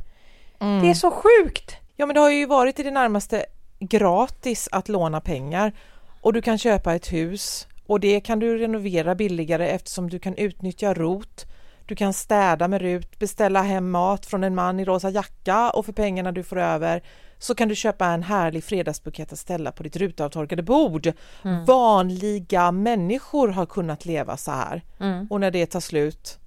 Mm. 0.59 0.83
Det 0.83 0.89
är 0.89 0.93
så 0.93 1.11
sjukt! 1.11 1.75
Ja, 1.95 2.05
men 2.05 2.13
det 2.13 2.19
har 2.19 2.29
ju 2.29 2.45
varit 2.45 2.79
i 2.79 2.83
det 2.83 2.91
närmaste 2.91 3.45
gratis 3.79 4.69
att 4.71 4.89
låna 4.89 5.21
pengar 5.21 5.73
och 6.21 6.33
du 6.33 6.41
kan 6.41 6.57
köpa 6.57 6.95
ett 6.95 7.13
hus 7.13 7.67
och 7.87 7.99
det 7.99 8.19
kan 8.19 8.39
du 8.39 8.57
renovera 8.57 9.15
billigare 9.15 9.69
eftersom 9.69 10.09
du 10.09 10.19
kan 10.19 10.35
utnyttja 10.35 10.93
ROT. 10.93 11.45
Du 11.85 11.95
kan 11.95 12.13
städa 12.13 12.67
med 12.67 12.81
RUT, 12.81 13.19
beställa 13.19 13.61
hem 13.61 13.91
mat 13.91 14.25
från 14.25 14.43
en 14.43 14.55
man 14.55 14.79
i 14.79 14.85
rosa 14.85 15.09
jacka 15.09 15.69
och 15.69 15.85
för 15.85 15.93
pengarna 15.93 16.31
du 16.31 16.43
får 16.43 16.57
över 16.57 17.03
så 17.43 17.55
kan 17.55 17.67
du 17.67 17.75
köpa 17.75 18.05
en 18.05 18.23
härlig 18.23 18.63
fredagsbukett 18.63 19.33
att 19.33 19.39
ställa 19.39 19.71
på 19.71 19.83
ditt 19.83 19.95
rutavtorkade 19.95 20.63
bord. 20.63 21.11
Mm. 21.43 21.65
Vanliga 21.65 22.71
människor 22.71 23.47
har 23.47 23.65
kunnat 23.65 24.05
leva 24.05 24.37
så 24.37 24.51
här 24.51 24.81
mm. 24.99 25.27
och 25.29 25.39
när 25.39 25.51
det 25.51 25.65
tar 25.65 25.79
slut, 25.79 26.39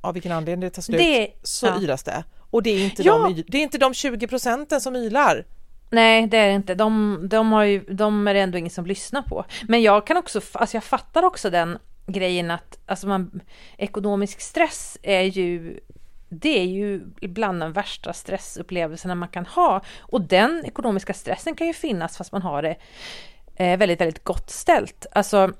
av 0.00 0.14
vilken 0.14 0.32
anledning 0.32 0.60
det 0.60 0.70
tar 0.70 0.82
slut, 0.82 0.98
det, 0.98 1.30
så 1.42 1.66
ja. 1.66 1.80
yras 1.80 2.02
det. 2.02 2.24
Och 2.50 2.62
det 2.62 2.70
är 2.70 2.84
inte, 2.84 3.02
ja. 3.02 3.18
de, 3.18 3.44
det 3.48 3.58
är 3.58 3.62
inte 3.62 3.78
de 3.78 3.94
20 3.94 4.26
procenten 4.26 4.80
som 4.80 4.96
ylar. 4.96 5.44
Nej, 5.90 6.26
det 6.26 6.36
är 6.36 6.48
det 6.48 6.54
inte. 6.54 6.74
De, 6.74 7.20
de, 7.30 7.52
har 7.52 7.64
ju, 7.64 7.80
de 7.80 8.28
är 8.28 8.34
det 8.34 8.40
ändå 8.40 8.58
ingen 8.58 8.70
som 8.70 8.86
lyssnar 8.86 9.22
på. 9.22 9.44
Men 9.68 9.82
jag 9.82 10.06
kan 10.06 10.16
också, 10.16 10.40
alltså 10.52 10.76
jag 10.76 10.84
fattar 10.84 11.22
också 11.22 11.50
den 11.50 11.78
grejen 12.06 12.50
att 12.50 12.78
alltså 12.86 13.06
man, 13.06 13.40
ekonomisk 13.76 14.40
stress 14.40 14.98
är 15.02 15.22
ju 15.22 15.80
det 16.28 16.58
är 16.58 16.64
ju 16.64 17.06
ibland 17.20 17.60
de 17.60 17.72
värsta 17.72 18.12
stressupplevelserna 18.12 19.14
man 19.14 19.28
kan 19.28 19.46
ha. 19.46 19.80
Och 20.00 20.20
den 20.20 20.64
ekonomiska 20.64 21.14
stressen 21.14 21.54
kan 21.54 21.66
ju 21.66 21.72
finnas 21.72 22.16
fast 22.16 22.32
man 22.32 22.42
har 22.42 22.62
det 22.62 22.76
eh, 23.56 23.78
väldigt, 23.78 24.00
väldigt 24.00 24.24
gott 24.24 24.50
ställt. 24.50 25.06
Alltså, 25.12 25.52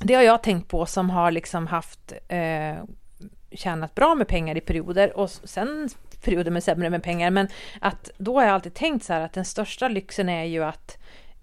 det 0.00 0.14
har 0.14 0.22
jag 0.22 0.42
tänkt 0.42 0.68
på 0.68 0.86
som 0.86 1.10
har 1.10 1.30
liksom 1.30 1.66
haft 1.66 2.12
eh, 2.28 2.76
tjänat 3.52 3.94
bra 3.94 4.14
med 4.14 4.28
pengar 4.28 4.56
i 4.56 4.60
perioder 4.60 5.16
och 5.16 5.30
sen 5.30 5.88
perioder 6.22 6.50
med 6.50 6.64
sämre 6.64 6.90
med 6.90 7.02
pengar. 7.02 7.30
Men 7.30 7.48
att 7.80 8.10
då 8.18 8.34
har 8.34 8.42
jag 8.42 8.54
alltid 8.54 8.74
tänkt 8.74 9.04
så 9.04 9.12
här 9.12 9.20
att 9.20 9.32
den 9.32 9.44
största 9.44 9.88
lyxen 9.88 10.28
är 10.28 10.44
ju 10.44 10.64
att 10.64 10.98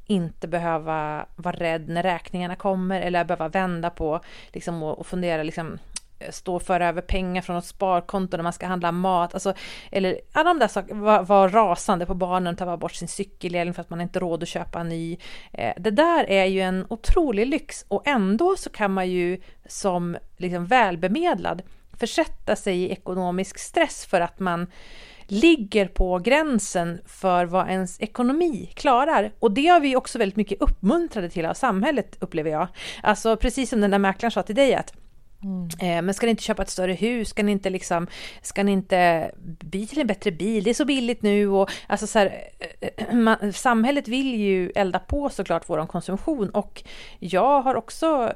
inte 0.09 0.47
behöva 0.47 1.25
vara 1.35 1.55
rädd 1.55 1.89
när 1.89 2.03
räkningarna 2.03 2.55
kommer 2.55 3.01
eller 3.01 3.23
behöva 3.23 3.47
vända 3.47 3.89
på 3.89 4.21
liksom, 4.53 4.83
och, 4.83 4.99
och 4.99 5.07
fundera 5.07 5.43
liksom, 5.43 5.77
eh, 6.19 6.31
stå 6.31 6.55
och 6.55 6.61
föra 6.61 6.87
över 6.87 7.01
pengar 7.01 7.41
från 7.41 7.57
ett 7.57 7.65
sparkonto 7.65 8.37
när 8.37 8.43
man 8.43 8.53
ska 8.53 8.67
handla 8.67 8.91
mat, 8.91 9.33
alltså, 9.33 9.53
eller 9.91 10.19
alla 10.31 10.49
de 10.49 10.59
där 10.59 10.67
sakerna, 10.67 11.01
vara 11.01 11.21
var 11.21 11.49
rasande 11.49 12.05
på 12.05 12.13
barnen, 12.13 12.55
ta 12.55 12.77
bort 12.77 12.93
sin 12.93 13.07
cykelhjälm 13.07 13.73
för 13.73 13.81
att 13.81 13.89
man 13.89 14.01
inte 14.01 14.19
har 14.19 14.21
råd 14.21 14.43
att 14.43 14.49
köpa 14.49 14.79
en 14.79 14.89
ny. 14.89 15.17
Eh, 15.51 15.73
det 15.77 15.91
där 15.91 16.29
är 16.29 16.45
ju 16.45 16.61
en 16.61 16.85
otrolig 16.89 17.47
lyx 17.47 17.85
och 17.87 18.07
ändå 18.07 18.55
så 18.55 18.69
kan 18.69 18.93
man 18.93 19.09
ju 19.09 19.41
som 19.65 20.17
liksom 20.37 20.65
välbemedlad 20.65 21.61
försätta 21.99 22.55
sig 22.55 22.77
i 22.77 22.91
ekonomisk 22.91 23.59
stress 23.59 24.05
för 24.05 24.21
att 24.21 24.39
man 24.39 24.67
ligger 25.27 25.87
på 25.87 26.19
gränsen 26.19 27.01
för 27.05 27.45
vad 27.45 27.69
ens 27.69 28.01
ekonomi 28.01 28.71
klarar. 28.75 29.31
Och 29.39 29.51
det 29.51 29.67
har 29.67 29.79
vi 29.79 29.95
också 29.95 30.17
väldigt 30.17 30.35
mycket 30.35 30.61
uppmuntrade 30.61 31.29
till 31.29 31.45
av 31.45 31.53
samhället, 31.53 32.17
upplever 32.19 32.51
jag. 32.51 32.67
Alltså 33.03 33.37
precis 33.37 33.69
som 33.69 33.81
den 33.81 33.91
där 33.91 33.99
mäklaren 33.99 34.31
sa 34.31 34.43
till 34.43 34.55
dig 34.55 34.75
att 34.75 34.93
Eh, 35.79 36.01
men 36.01 36.13
ska 36.13 36.25
ni 36.25 36.29
inte 36.29 36.43
köpa 36.43 36.63
ett 36.63 36.69
större 36.69 36.93
hus? 36.93 37.29
Ska 37.29 37.43
ni 37.43 37.51
inte 37.51 37.69
liksom, 37.69 38.07
ska 38.41 38.63
ni 38.63 38.71
inte 38.71 39.31
bli 39.41 39.87
till 39.87 40.01
en 40.01 40.07
bättre 40.07 40.31
bil? 40.31 40.63
Det 40.63 40.69
är 40.69 40.73
så 40.73 40.85
billigt 40.85 41.21
nu 41.21 41.47
och 41.47 41.69
alltså 41.87 42.07
så 42.07 42.19
här, 42.19 42.49
eh, 42.81 43.15
man, 43.15 43.53
samhället 43.53 44.07
vill 44.07 44.35
ju 44.35 44.69
elda 44.69 44.99
på 44.99 45.29
såklart 45.29 45.63
vår 45.69 45.85
konsumtion 45.85 46.49
och 46.49 46.83
jag 47.19 47.61
har 47.61 47.75
också 47.75 48.33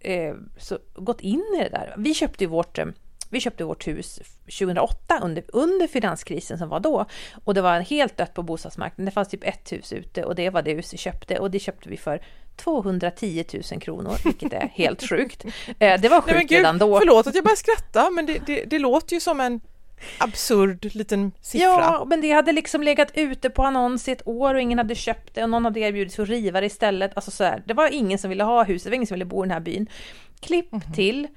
eh, 0.00 0.34
så, 0.58 0.78
gått 0.94 1.20
in 1.20 1.44
i 1.56 1.62
det 1.62 1.68
där. 1.68 1.94
Vi 1.98 2.14
köpte 2.14 2.46
vårt 2.46 2.78
eh, 2.78 2.86
vi 3.32 3.40
köpte 3.40 3.64
vårt 3.64 3.86
hus 3.86 4.20
2008 4.44 5.18
under, 5.22 5.44
under 5.48 5.86
finanskrisen 5.86 6.58
som 6.58 6.68
var 6.68 6.80
då 6.80 7.06
och 7.44 7.54
det 7.54 7.62
var 7.62 7.80
helt 7.80 8.16
dött 8.16 8.34
på 8.34 8.42
bostadsmarknaden. 8.42 9.04
Det 9.04 9.10
fanns 9.10 9.28
typ 9.28 9.44
ett 9.44 9.72
hus 9.72 9.92
ute 9.92 10.24
och 10.24 10.34
det 10.34 10.50
var 10.50 10.62
det 10.62 10.74
hus 10.74 10.92
vi 10.92 10.98
köpte 10.98 11.38
och 11.38 11.50
det 11.50 11.58
köpte 11.58 11.88
vi 11.88 11.96
för 11.96 12.22
210 12.56 13.44
000 13.72 13.80
kronor, 13.80 14.16
vilket 14.24 14.52
är 14.52 14.70
helt 14.74 15.08
sjukt. 15.08 15.44
Eh, 15.78 16.00
det 16.00 16.08
var 16.08 16.20
sjukt 16.20 16.34
Nej, 16.36 16.44
gud, 16.44 16.58
redan 16.58 16.78
då. 16.78 16.98
Förlåt 16.98 17.26
att 17.26 17.34
jag 17.34 17.44
börjar 17.44 17.56
skratta, 17.56 18.10
men 18.10 18.26
det, 18.26 18.40
det, 18.46 18.64
det 18.64 18.78
låter 18.78 19.14
ju 19.14 19.20
som 19.20 19.40
en 19.40 19.60
absurd 20.18 20.94
liten 20.94 21.32
siffra. 21.40 21.66
Ja, 21.66 22.04
men 22.08 22.20
det 22.20 22.32
hade 22.32 22.52
liksom 22.52 22.82
legat 22.82 23.10
ute 23.14 23.50
på 23.50 23.62
annons 23.62 24.08
i 24.08 24.12
ett 24.12 24.28
år 24.28 24.54
och 24.54 24.60
ingen 24.60 24.78
hade 24.78 24.94
köpt 24.94 25.34
det 25.34 25.42
och 25.42 25.50
någon 25.50 25.64
hade 25.64 25.80
erbjudit 25.80 26.12
sig 26.12 26.22
att 26.22 26.28
riva 26.28 26.60
det 26.60 26.66
istället. 26.66 27.12
Alltså 27.14 27.30
så 27.30 27.44
här, 27.44 27.62
det 27.66 27.74
var 27.74 27.92
ingen 27.92 28.18
som 28.18 28.30
ville 28.30 28.44
ha 28.44 28.64
huset, 28.64 28.84
det 28.84 28.90
var 28.90 28.94
ingen 28.94 29.06
som 29.06 29.14
ville 29.14 29.24
bo 29.24 29.44
i 29.44 29.48
den 29.48 29.50
här 29.50 29.60
byn. 29.60 29.86
Klipp 30.40 30.72
mm. 30.72 30.92
till 30.94 31.28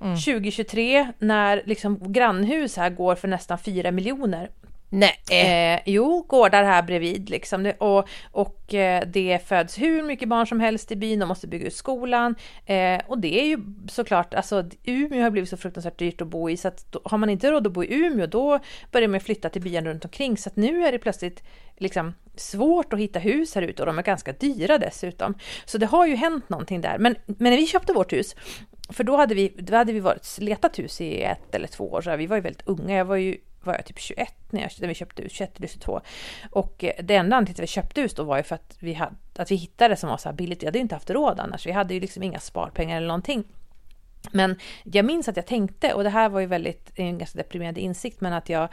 mm. 0.00 0.16
2023 0.16 1.12
när 1.18 1.62
liksom 1.66 2.12
grannhus 2.12 2.76
här 2.76 2.90
går 2.90 3.14
för 3.14 3.28
nästan 3.28 3.58
4 3.58 3.90
miljoner. 3.90 4.50
Nej. 4.94 5.18
Eh, 5.30 5.80
jo, 5.86 6.24
gårdar 6.28 6.64
här 6.64 6.82
bredvid 6.82 7.30
liksom. 7.30 7.72
och 7.78 8.08
och 8.30 8.74
eh, 8.74 9.06
det 9.06 9.38
föds 9.46 9.78
hur 9.78 10.02
mycket 10.02 10.28
barn 10.28 10.46
som 10.46 10.60
helst 10.60 10.92
i 10.92 10.96
byn, 10.96 11.18
de 11.18 11.26
måste 11.26 11.46
bygga 11.46 11.66
ut 11.66 11.74
skolan. 11.74 12.34
Eh, 12.66 13.00
och 13.06 13.18
det 13.18 13.40
är 13.40 13.44
ju 13.44 13.58
såklart, 13.88 14.34
alltså 14.34 14.64
Umeå 14.84 15.22
har 15.22 15.30
blivit 15.30 15.50
så 15.50 15.56
fruktansvärt 15.56 15.98
dyrt 15.98 16.20
att 16.20 16.28
bo 16.28 16.50
i 16.50 16.56
så 16.56 16.68
att 16.68 16.92
då, 16.92 17.00
har 17.04 17.18
man 17.18 17.30
inte 17.30 17.50
råd 17.50 17.66
att 17.66 17.72
bo 17.72 17.84
i 17.84 17.94
Umeå 17.94 18.26
då 18.26 18.58
börjar 18.90 19.08
man 19.08 19.20
flytta 19.20 19.48
till 19.48 19.62
byarna 19.62 19.90
runt 19.90 20.04
omkring. 20.04 20.36
Så 20.36 20.48
att 20.48 20.56
nu 20.56 20.84
är 20.86 20.92
det 20.92 20.98
plötsligt 20.98 21.42
liksom 21.76 22.14
svårt 22.36 22.92
att 22.92 22.98
hitta 22.98 23.18
hus 23.18 23.54
här 23.54 23.62
ute 23.62 23.82
och 23.82 23.86
de 23.86 23.98
är 23.98 24.02
ganska 24.02 24.32
dyra 24.32 24.78
dessutom. 24.78 25.34
Så 25.64 25.78
det 25.78 25.86
har 25.86 26.06
ju 26.06 26.14
hänt 26.14 26.48
någonting 26.48 26.80
där. 26.80 26.98
Men, 26.98 27.16
men 27.26 27.50
när 27.50 27.56
vi 27.56 27.66
köpte 27.66 27.92
vårt 27.92 28.12
hus, 28.12 28.36
för 28.88 29.04
då 29.04 29.16
hade 29.16 29.34
vi, 29.34 29.54
då 29.58 29.76
hade 29.76 29.92
vi 29.92 30.00
varit, 30.00 30.38
letat 30.40 30.78
hus 30.78 31.00
i 31.00 31.22
ett 31.22 31.54
eller 31.54 31.68
två 31.68 31.92
år, 31.92 32.02
så 32.02 32.16
vi 32.16 32.26
var 32.26 32.36
ju 32.36 32.42
väldigt 32.42 32.68
unga. 32.68 32.96
Jag 32.96 33.04
var 33.04 33.16
ju 33.16 33.36
var 33.66 33.74
jag 33.74 33.86
typ 33.86 33.98
21 33.98 34.34
när, 34.50 34.60
jag, 34.60 34.70
när 34.80 34.88
vi 34.88 34.94
köpte 34.94 35.22
hus, 35.22 35.32
21 35.32 35.56
eller 35.56 35.68
22. 35.68 36.00
Och 36.50 36.84
eh, 36.84 36.92
det 37.02 37.14
enda 37.14 37.36
anledningen 37.36 37.54
till 37.54 37.62
att 37.62 37.68
vi 37.68 37.72
köpte 37.72 38.00
hus 38.00 38.14
då 38.14 38.24
var 38.24 38.36
ju 38.36 38.42
för 38.42 38.54
att 38.54 38.76
vi, 38.80 38.92
hade, 38.92 39.14
att 39.36 39.50
vi 39.50 39.56
hittade 39.56 39.94
det 39.94 39.96
som 39.96 40.10
var 40.10 40.16
så 40.16 40.28
här 40.28 40.36
billigt. 40.36 40.62
Vi 40.62 40.66
hade 40.66 40.78
ju 40.78 40.82
inte 40.82 40.94
haft 40.94 41.10
råd 41.10 41.40
annars. 41.40 41.66
Vi 41.66 41.72
hade 41.72 41.94
ju 41.94 42.00
liksom 42.00 42.22
inga 42.22 42.40
sparpengar 42.40 42.96
eller 42.96 43.06
någonting. 43.06 43.44
Men 44.32 44.58
jag 44.84 45.04
minns 45.04 45.28
att 45.28 45.36
jag 45.36 45.46
tänkte, 45.46 45.94
och 45.94 46.02
det 46.02 46.10
här 46.10 46.28
var 46.28 46.40
ju 46.40 46.46
väldigt, 46.46 46.90
en 46.94 47.18
ganska 47.18 47.38
deprimerande 47.38 47.80
insikt, 47.80 48.20
men 48.20 48.32
att 48.32 48.48
jag 48.48 48.68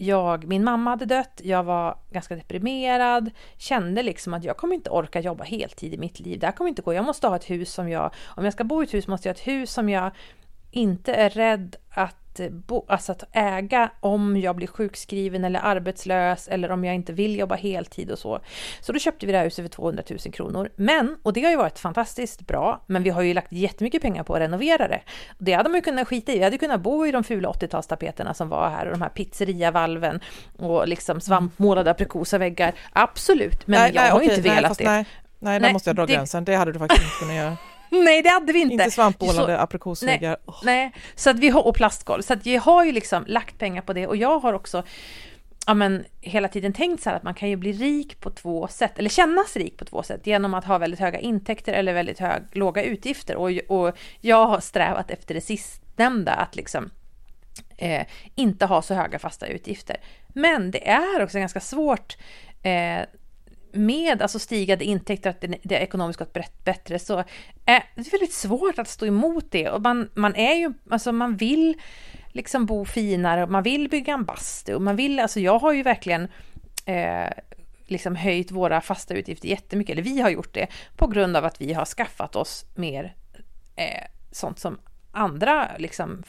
jag, 0.00 0.46
min 0.46 0.64
mamma 0.64 0.90
hade 0.90 1.04
dött, 1.04 1.40
jag 1.44 1.62
var 1.62 1.98
ganska 2.10 2.36
deprimerad, 2.36 3.30
kände 3.56 4.02
liksom 4.02 4.34
att 4.34 4.44
jag 4.44 4.56
kommer 4.56 4.74
inte 4.74 4.90
orka 4.90 5.20
jobba 5.20 5.44
heltid 5.44 5.94
i 5.94 5.98
mitt 5.98 6.20
liv. 6.20 6.38
Det 6.38 6.46
här 6.46 6.52
kommer 6.52 6.68
inte 6.68 6.82
gå. 6.82 6.94
Jag 6.94 7.04
måste 7.04 7.26
ha 7.26 7.36
ett 7.36 7.50
hus 7.50 7.72
som 7.72 7.88
jag, 7.88 8.14
om 8.24 8.44
jag 8.44 8.52
ska 8.52 8.64
bo 8.64 8.82
i 8.82 8.84
ett 8.84 8.94
hus 8.94 9.06
måste 9.06 9.28
jag 9.28 9.34
ha 9.34 9.40
ett 9.40 9.46
hus 9.46 9.72
som 9.72 9.88
jag 9.88 10.10
inte 10.70 11.14
är 11.14 11.30
rädd 11.30 11.76
att 11.90 12.19
bo, 12.50 12.84
alltså 12.88 13.12
att 13.12 13.24
äga 13.32 13.90
om 14.00 14.36
jag 14.36 14.56
blir 14.56 14.66
sjukskriven 14.66 15.44
eller 15.44 15.60
arbetslös 15.60 16.48
eller 16.48 16.70
om 16.70 16.84
jag 16.84 16.94
inte 16.94 17.12
vill 17.12 17.38
jobba 17.38 17.54
heltid 17.54 18.10
och 18.10 18.18
så. 18.18 18.40
Så 18.80 18.92
då 18.92 18.98
köpte 18.98 19.26
vi 19.26 19.32
det 19.32 19.38
här 19.38 19.44
huset 19.44 19.64
för 19.64 19.70
200 19.70 20.02
000 20.10 20.18
kronor. 20.18 20.68
Men, 20.76 21.16
och 21.22 21.32
det 21.32 21.42
har 21.42 21.50
ju 21.50 21.56
varit 21.56 21.78
fantastiskt 21.78 22.46
bra, 22.46 22.84
men 22.86 23.02
vi 23.02 23.10
har 23.10 23.22
ju 23.22 23.34
lagt 23.34 23.52
jättemycket 23.52 24.02
pengar 24.02 24.22
på 24.22 24.34
att 24.34 24.40
renovera 24.40 24.88
det. 24.88 25.00
Det 25.38 25.52
hade 25.52 25.68
man 25.68 25.76
ju 25.78 25.82
kunnat 25.82 26.08
skita 26.08 26.32
i. 26.32 26.38
Vi 26.38 26.44
hade 26.44 26.58
kunnat 26.58 26.80
bo 26.80 27.06
i 27.06 27.12
de 27.12 27.24
fula 27.24 27.48
80-talstapeterna 27.48 28.32
som 28.32 28.48
var 28.48 28.70
här 28.70 28.86
och 28.86 28.92
de 28.92 29.02
här 29.02 29.08
pizzeriavalven 29.08 30.20
och 30.58 30.88
liksom 30.88 31.20
svampmålade 31.20 31.90
aprikosaväggar. 31.90 32.74
Absolut, 32.92 33.66
men 33.66 33.80
nej, 33.80 33.92
jag 33.94 34.02
nej, 34.02 34.10
har 34.10 34.18
okej, 34.18 34.36
inte 34.36 34.48
nej, 34.48 34.56
velat 34.56 34.78
det. 34.78 34.84
Nej, 34.84 35.04
nej, 35.38 35.60
där 35.60 35.72
måste 35.72 35.90
jag 35.90 35.96
dra 35.96 36.06
det, 36.06 36.12
gränsen. 36.12 36.44
Det 36.44 36.56
hade 36.56 36.72
du 36.72 36.78
faktiskt 36.78 37.02
inte 37.02 37.16
kunnat 37.18 37.36
göra. 37.36 37.56
Nej, 38.04 38.22
det 38.22 38.28
hade 38.28 38.52
vi 38.52 38.60
inte. 38.60 38.72
Inte 38.72 38.90
svampmålade 38.90 39.58
aprikosväggar. 39.58 40.36
Nej, 40.46 40.56
nej, 40.64 40.92
så 41.14 41.30
att 41.30 41.38
vi 41.38 41.48
har, 41.48 41.66
och 41.66 41.74
plastgolv. 41.74 42.22
Så 42.22 42.32
att 42.32 42.46
vi 42.46 42.56
har 42.56 42.84
ju 42.84 42.92
liksom 42.92 43.24
lagt 43.26 43.58
pengar 43.58 43.82
på 43.82 43.92
det 43.92 44.06
och 44.06 44.16
jag 44.16 44.38
har 44.38 44.52
också 44.52 44.82
ja, 45.66 45.74
men, 45.74 46.04
hela 46.20 46.48
tiden 46.48 46.72
tänkt 46.72 47.02
så 47.02 47.10
här 47.10 47.16
att 47.16 47.22
man 47.22 47.34
kan 47.34 47.48
ju 47.48 47.56
bli 47.56 47.72
rik 47.72 48.20
på 48.20 48.30
två 48.30 48.68
sätt, 48.68 48.98
eller 48.98 49.10
kännas 49.10 49.56
rik 49.56 49.76
på 49.76 49.84
två 49.84 50.02
sätt, 50.02 50.26
genom 50.26 50.54
att 50.54 50.64
ha 50.64 50.78
väldigt 50.78 51.00
höga 51.00 51.18
intäkter 51.18 51.72
eller 51.72 51.94
väldigt 51.94 52.18
hög, 52.18 52.42
låga 52.52 52.82
utgifter. 52.82 53.36
Och, 53.36 53.50
och 53.50 53.96
jag 54.20 54.46
har 54.46 54.60
strävat 54.60 55.10
efter 55.10 55.34
det 55.34 55.40
sistnämnda, 55.40 56.32
att 56.32 56.56
liksom 56.56 56.90
eh, 57.76 58.06
inte 58.34 58.66
ha 58.66 58.82
så 58.82 58.94
höga 58.94 59.18
fasta 59.18 59.46
utgifter. 59.46 59.96
Men 60.28 60.70
det 60.70 60.88
är 60.88 61.22
också 61.22 61.38
ganska 61.38 61.60
svårt 61.60 62.16
eh, 62.62 63.00
med 63.72 64.22
alltså 64.22 64.38
stigande 64.38 64.84
intäkter, 64.84 65.30
att 65.30 65.40
det, 65.40 65.58
det 65.62 65.74
ekonomiska 65.74 66.24
gått 66.24 66.64
bättre, 66.64 66.98
så 66.98 67.18
eh, 67.18 67.24
är 67.64 67.82
det 67.94 68.12
väldigt 68.12 68.32
svårt 68.32 68.78
att 68.78 68.88
stå 68.88 69.06
emot 69.06 69.46
det. 69.50 69.70
Och 69.70 69.82
man, 69.82 70.10
man 70.14 70.34
är 70.34 70.54
ju, 70.54 70.72
alltså 70.90 71.12
man 71.12 71.36
vill 71.36 71.74
liksom 72.32 72.66
bo 72.66 72.84
finare, 72.84 73.46
man 73.46 73.62
vill 73.62 73.88
bygga 73.88 74.14
en 74.14 74.24
bastu, 74.24 74.74
och 74.74 74.82
man 74.82 74.96
vill, 74.96 75.20
alltså 75.20 75.40
jag 75.40 75.58
har 75.58 75.72
ju 75.72 75.82
verkligen 75.82 76.28
eh, 76.86 77.30
liksom 77.86 78.16
höjt 78.16 78.50
våra 78.50 78.80
fasta 78.80 79.14
utgifter 79.14 79.48
jättemycket, 79.48 79.92
eller 79.92 80.02
vi 80.02 80.20
har 80.20 80.30
gjort 80.30 80.54
det, 80.54 80.66
på 80.96 81.06
grund 81.06 81.36
av 81.36 81.44
att 81.44 81.60
vi 81.60 81.72
har 81.72 81.84
skaffat 81.84 82.36
oss 82.36 82.64
mer 82.74 83.14
eh, 83.76 84.06
sånt 84.32 84.58
som 84.58 84.78
andra 85.12 85.70
liksom 85.78 86.22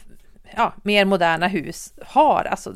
ja, 0.55 0.73
mer 0.83 1.05
moderna 1.05 1.47
hus 1.47 1.93
har, 2.05 2.43
alltså 2.43 2.73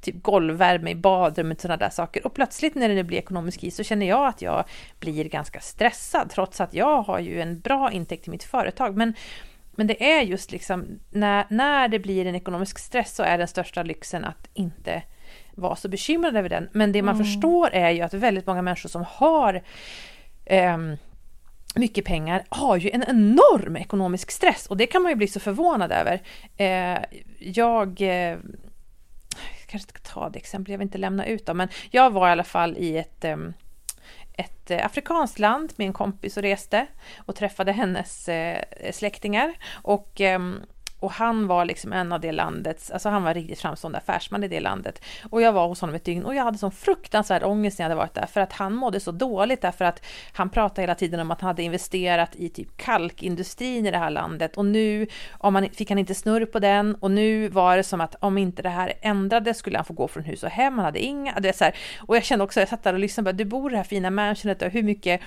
typ 0.00 0.22
golvvärme 0.22 0.90
i 0.90 0.94
badrummet 0.94 1.58
och 1.58 1.62
sådana 1.62 1.76
där 1.76 1.90
saker. 1.90 2.26
Och 2.26 2.34
plötsligt 2.34 2.74
när 2.74 2.88
det 2.88 3.04
blir 3.04 3.18
ekonomisk 3.18 3.60
kris 3.60 3.76
så 3.76 3.82
känner 3.82 4.06
jag 4.06 4.26
att 4.26 4.42
jag 4.42 4.64
blir 4.98 5.24
ganska 5.24 5.60
stressad, 5.60 6.30
trots 6.30 6.60
att 6.60 6.74
jag 6.74 7.02
har 7.02 7.18
ju 7.18 7.40
en 7.40 7.60
bra 7.60 7.92
intäkt 7.92 8.28
i 8.28 8.30
mitt 8.30 8.44
företag. 8.44 8.96
Men, 8.96 9.14
men 9.72 9.86
det 9.86 10.12
är 10.12 10.22
just 10.22 10.52
liksom 10.52 10.86
när, 11.10 11.46
när 11.50 11.88
det 11.88 11.98
blir 11.98 12.26
en 12.26 12.34
ekonomisk 12.34 12.78
stress 12.78 13.14
så 13.14 13.22
är 13.22 13.38
den 13.38 13.48
största 13.48 13.82
lyxen 13.82 14.24
att 14.24 14.48
inte 14.54 15.02
vara 15.54 15.76
så 15.76 15.88
bekymrad 15.88 16.36
över 16.36 16.48
den. 16.48 16.68
Men 16.72 16.92
det 16.92 17.02
man 17.02 17.14
mm. 17.14 17.26
förstår 17.26 17.70
är 17.72 17.90
ju 17.90 18.00
att 18.00 18.14
väldigt 18.14 18.46
många 18.46 18.62
människor 18.62 18.88
som 18.88 19.04
har 19.08 19.62
um, 20.50 20.96
mycket 21.74 22.04
pengar 22.04 22.44
har 22.48 22.76
ju 22.76 22.90
en 22.90 23.04
enorm 23.08 23.76
ekonomisk 23.76 24.30
stress 24.30 24.66
och 24.66 24.76
det 24.76 24.86
kan 24.86 25.02
man 25.02 25.12
ju 25.12 25.16
bli 25.16 25.28
så 25.28 25.40
förvånad 25.40 25.92
över. 25.92 26.22
Eh, 26.56 26.98
jag 27.38 28.00
eh, 28.00 28.38
kanske 29.66 29.88
ska 29.88 29.98
ta 29.98 30.28
det 30.28 30.38
exempel, 30.38 30.72
jag 30.72 30.78
vill 30.78 30.86
inte 30.86 30.98
lämna 30.98 31.26
ut 31.26 31.46
dem, 31.46 31.56
men 31.56 31.68
jag 31.90 32.10
var 32.10 32.28
i 32.28 32.32
alla 32.32 32.44
fall 32.44 32.76
i 32.76 32.96
ett 32.96 33.24
eh, 33.24 33.36
ett 34.36 34.70
eh, 34.70 34.86
afrikanskt 34.86 35.38
land 35.38 35.72
med 35.76 35.86
en 35.86 35.92
kompis 35.92 36.36
och 36.36 36.42
reste 36.42 36.86
och 37.16 37.36
träffade 37.36 37.72
hennes 37.72 38.28
eh, 38.28 38.62
släktingar 38.92 39.54
och 39.72 40.20
eh, 40.20 40.40
och 41.00 41.12
han 41.12 41.46
var 41.46 41.64
liksom 41.64 41.92
en 41.92 42.12
av 42.12 42.20
det 42.20 42.32
landets, 42.32 42.90
alltså 42.90 43.08
han 43.08 43.22
var 43.22 43.34
riktigt 43.34 43.60
framstående 43.60 43.98
affärsman 43.98 44.44
i 44.44 44.48
det 44.48 44.60
landet. 44.60 45.04
Och 45.30 45.42
jag 45.42 45.52
var 45.52 45.68
hos 45.68 45.80
honom 45.80 45.96
ett 45.96 46.04
dygn 46.04 46.24
och 46.24 46.34
jag 46.34 46.44
hade 46.44 46.58
sån 46.58 46.72
fruktansvärd 46.72 47.42
ångest 47.42 47.78
när 47.78 47.84
jag 47.84 47.90
hade 47.90 47.98
varit 47.98 48.14
där 48.14 48.26
för 48.26 48.40
att 48.40 48.52
han 48.52 48.74
mådde 48.74 49.00
så 49.00 49.12
dåligt 49.12 49.60
därför 49.60 49.84
att 49.84 50.04
han 50.32 50.50
pratade 50.50 50.82
hela 50.82 50.94
tiden 50.94 51.20
om 51.20 51.30
att 51.30 51.40
han 51.40 51.48
hade 51.48 51.62
investerat 51.62 52.36
i 52.36 52.48
typ 52.48 52.76
kalkindustrin 52.76 53.86
i 53.86 53.90
det 53.90 53.98
här 53.98 54.10
landet 54.10 54.56
och 54.56 54.64
nu 54.64 55.06
om 55.38 55.54
han, 55.54 55.68
fick 55.68 55.90
han 55.90 55.98
inte 55.98 56.14
snurr 56.14 56.46
på 56.46 56.58
den 56.58 56.94
och 56.94 57.10
nu 57.10 57.48
var 57.48 57.76
det 57.76 57.82
som 57.82 58.00
att 58.00 58.14
om 58.20 58.38
inte 58.38 58.62
det 58.62 58.68
här 58.68 58.92
ändrades 59.00 59.58
skulle 59.58 59.78
han 59.78 59.84
få 59.84 59.94
gå 59.94 60.08
från 60.08 60.24
hus 60.24 60.42
och 60.42 60.50
hem, 60.50 60.78
han 60.78 60.84
hade 60.84 61.00
inga, 61.00 61.40
det 61.40 61.48
är 61.48 61.52
så 61.52 61.64
här, 61.64 61.74
och 62.00 62.16
jag 62.16 62.24
kände 62.24 62.44
också, 62.44 62.60
jag 62.60 62.68
satt 62.68 62.82
där 62.82 62.92
och 62.92 62.98
lyssnade, 62.98 63.32
du 63.32 63.44
bor 63.44 63.70
i 63.70 63.72
det 63.72 63.76
här 63.76 63.84
fina 63.84 64.10
mansionet 64.10 64.62
och 64.62 64.70
hur 64.70 64.82
mycket 64.82 65.20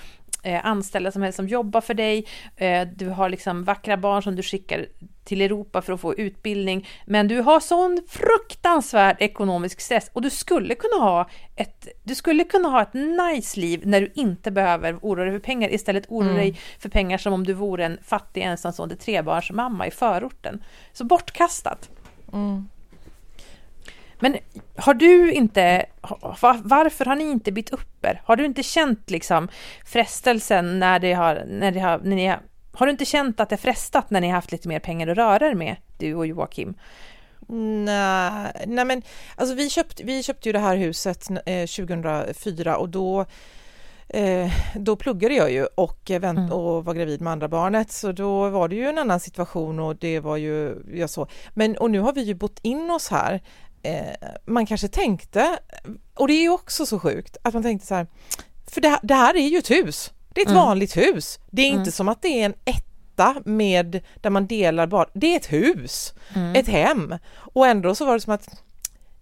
eh, 0.43 0.65
anställda 0.65 1.11
som 1.11 1.21
helst 1.21 1.35
som 1.35 1.47
jobbar 1.47 1.81
för 1.81 1.93
dig, 1.93 2.25
eh, 2.55 2.87
du 2.95 3.09
har 3.09 3.29
liksom 3.29 3.63
vackra 3.63 3.97
barn 3.97 4.23
som 4.23 4.35
du 4.35 4.43
skickar 4.43 4.87
till 5.27 5.41
Europa 5.41 5.81
för 5.81 5.93
att 5.93 6.01
få 6.01 6.15
utbildning, 6.15 6.87
men 7.05 7.27
du 7.27 7.41
har 7.41 7.59
sån 7.59 8.01
fruktansvärd 8.07 9.15
ekonomisk 9.19 9.81
stress 9.81 10.09
och 10.13 10.21
du 10.21 10.29
skulle 10.29 10.75
kunna 10.75 11.03
ha 11.03 11.29
ett, 11.55 11.87
du 12.03 12.15
skulle 12.15 12.43
kunna 12.43 12.69
ha 12.69 12.81
ett 12.81 12.93
nice 12.93 13.59
liv 13.59 13.81
när 13.85 14.01
du 14.01 14.11
inte 14.15 14.51
behöver 14.51 14.99
oroa 15.01 15.23
dig 15.23 15.33
för 15.33 15.39
pengar, 15.39 15.73
istället 15.73 16.05
oroa 16.09 16.29
mm. 16.29 16.37
dig 16.37 16.59
för 16.79 16.89
pengar 16.89 17.17
som 17.17 17.33
om 17.33 17.43
du 17.43 17.53
vore 17.53 17.85
en 17.85 17.97
fattig 18.03 18.41
ensamstående 18.41 18.95
trebarnsmamma 18.95 19.87
i 19.87 19.91
förorten. 19.91 20.63
Så 20.93 21.05
bortkastat. 21.05 21.89
Mm. 22.33 22.69
Men 24.19 24.37
har 24.75 24.93
du 24.93 25.31
inte, 25.31 25.85
varför 26.63 27.05
har 27.05 27.15
ni 27.15 27.23
inte 27.23 27.51
bytt 27.51 27.69
upp 27.69 28.05
er? 28.05 28.21
Har 28.25 28.35
du 28.35 28.45
inte 28.45 28.63
känt 28.63 29.09
liksom 29.09 29.47
frestelsen 29.85 30.79
när 30.79 30.99
det 30.99 31.13
har, 31.13 31.45
när 31.47 31.71
det 31.71 31.79
har, 31.79 31.99
när 31.99 32.15
ni 32.15 32.27
har 32.27 32.39
Har 32.77 32.85
du 32.85 32.91
inte 32.91 33.05
känt 33.05 33.39
att 33.39 33.49
det 33.49 33.57
frestat 33.57 34.09
när 34.09 34.21
ni 34.21 34.27
har 34.27 34.35
haft 34.35 34.51
lite 34.51 34.67
mer 34.67 34.79
pengar 34.79 35.07
att 35.07 35.17
röra 35.17 35.47
er 35.47 35.53
med, 35.55 35.75
du 35.97 36.15
och 36.15 36.27
Joakim? 36.27 36.73
Nej, 37.85 38.51
nej 38.67 38.85
men 38.85 39.01
alltså 39.35 39.55
vi 39.55 39.69
köpte, 39.69 40.03
vi 40.03 40.23
köpte 40.23 40.49
ju 40.49 40.53
det 40.53 40.59
här 40.59 40.75
huset 40.77 41.29
eh, 41.45 41.65
2004 41.67 42.77
och 42.77 42.89
då 42.89 43.25
eh, 44.09 44.51
då 44.75 44.95
pluggade 44.95 45.35
jag 45.35 45.51
ju 45.51 45.65
och, 45.65 46.11
eh, 46.11 46.19
vänt, 46.19 46.37
Mm. 46.39 46.51
och 46.51 46.85
var 46.85 46.93
gravid 46.93 47.21
med 47.21 47.33
andra 47.33 47.47
barnet 47.47 47.91
så 47.91 48.11
då 48.11 48.49
var 48.49 48.67
det 48.67 48.75
ju 48.75 48.87
en 48.87 48.97
annan 48.97 49.19
situation 49.19 49.79
och 49.79 49.95
det 49.95 50.19
var 50.19 50.37
ju 50.37 50.75
jag 50.93 51.09
så. 51.09 51.27
Men 51.53 51.77
och 51.77 51.91
nu 51.91 51.99
har 51.99 52.13
vi 52.13 52.21
ju 52.21 52.33
bott 52.33 52.59
in 52.61 52.91
oss 52.91 53.09
här. 53.09 53.41
Eh, 53.83 54.29
man 54.45 54.65
kanske 54.65 54.87
tänkte, 54.87 55.59
och 56.13 56.27
det 56.27 56.33
är 56.33 56.41
ju 56.41 56.49
också 56.49 56.85
så 56.85 56.99
sjukt 56.99 57.37
att 57.43 57.53
man 57.53 57.63
tänkte 57.63 57.87
så 57.87 57.95
här, 57.95 58.07
för 58.67 58.81
det, 58.81 58.99
det 59.03 59.13
här 59.13 59.35
är 59.35 59.47
ju 59.47 59.57
ett 59.57 59.71
hus. 59.71 60.11
Det 60.37 60.41
är 60.41 60.45
ett 60.45 60.51
Mm. 60.51 60.63
vanligt 60.63 60.97
hus. 60.97 61.39
Det 61.51 61.61
är 61.61 61.67
inte 61.67 61.77
Mm. 61.77 61.91
som 61.91 62.09
att 62.09 62.21
det 62.21 62.27
är 62.41 62.45
en 62.45 62.53
etta 62.65 63.35
med 63.45 63.99
där 64.21 64.29
man 64.29 64.47
delar 64.47 64.87
bara, 64.87 65.05
det 65.13 65.33
är 65.33 65.35
ett 65.37 65.51
hus 65.53 66.13
Mm. 66.35 66.55
ett 66.55 66.67
hem. 66.67 67.15
Och 67.35 67.67
ändå 67.67 67.95
så 67.95 68.05
var 68.05 68.13
det 68.13 68.19
som 68.19 68.33
att 68.33 68.49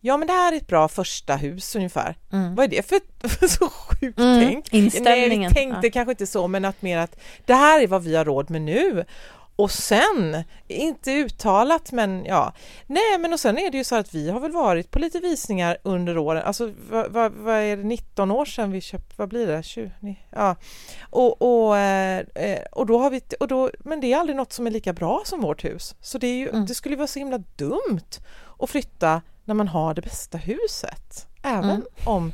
ja 0.01 0.17
men 0.17 0.28
det 0.28 0.34
här 0.34 0.54
är 0.54 0.58
ett 0.58 0.67
bra 0.67 0.88
första 0.88 1.36
hus 1.36 1.75
ungefär. 1.75 2.15
Mm. 2.32 2.56
Vad 2.56 2.63
är 2.65 2.69
det 2.69 2.89
för, 2.89 2.99
för 3.28 3.47
så 3.47 3.69
sjukt 3.69 4.19
Mm, 4.19 4.47
tänk? 4.47 4.73
inställningen. 4.73 5.39
Nej, 5.41 5.49
vi 5.49 5.56
tänkte 5.56 5.88
Ja. 5.88 5.91
kanske 5.93 6.12
inte 6.12 6.28
så 6.28 6.47
men 6.47 6.65
att 6.65 6.82
mer 6.82 6.97
att 6.97 7.15
det 7.45 7.54
här 7.54 7.82
är 7.84 7.88
vad 7.88 8.04
vi 8.04 8.15
har 8.15 8.25
råd 8.25 8.49
med 8.49 8.62
nu. 8.62 9.06
Och 9.56 9.72
sen, 9.72 10.44
inte 10.68 11.12
uttalat 11.12 11.91
men 11.91 12.26
ja, 12.26 12.54
nej 12.88 13.18
men 13.20 13.34
och 13.34 13.39
sen 13.39 13.58
är 13.58 13.72
det 13.72 13.78
ju 13.78 13.84
så 13.84 13.96
att 13.96 14.15
vi 14.15 14.30
har 14.30 14.39
väl 14.39 14.52
varit 14.52 14.91
på 14.91 15.00
lite 15.00 15.20
visningar 15.20 15.78
under 15.84 16.18
åren, 16.18 16.44
alltså 16.46 16.72
vad, 16.89 17.12
vad, 17.12 17.32
vad 17.32 17.56
är 17.56 17.78
det, 17.78 17.84
19 17.84 18.32
år 18.32 18.46
sedan 18.46 18.72
vi 18.72 18.82
köpte, 18.82 19.13
vad 19.18 19.30
blir 19.30 19.48
det, 19.48 19.63
20, 19.63 19.91
ni- 20.00 20.20
ja. 20.30 20.56
Och, 21.02 21.41
och, 21.41 21.78
eh, 21.78 22.20
eh, 22.36 22.62
och 22.72 22.86
då 22.86 22.98
har 23.00 23.10
vi, 23.10 23.22
och 23.39 23.48
då, 23.48 23.72
men 23.80 24.02
det 24.02 24.13
är 24.13 24.18
aldrig 24.18 24.36
något 24.36 24.54
som 24.54 24.68
är 24.68 24.72
lika 24.72 24.94
bra 24.94 25.22
som 25.26 25.41
vårt 25.41 25.63
hus. 25.65 25.96
Så 26.02 26.18
det, 26.18 26.28
är 26.28 26.36
ju, 26.38 26.50
Mm. 26.50 26.65
det 26.65 26.76
skulle 26.76 26.96
vara 26.96 27.08
så 27.08 27.20
himla 27.20 27.38
dumt 27.56 28.20
att 28.60 28.70
flytta 28.70 29.22
när 29.46 29.56
man 29.56 29.68
har 29.68 29.94
det 29.94 30.02
bästa 30.02 30.38
huset. 30.38 31.28
Även 31.44 31.70
Mm. 31.70 31.84
om 32.06 32.34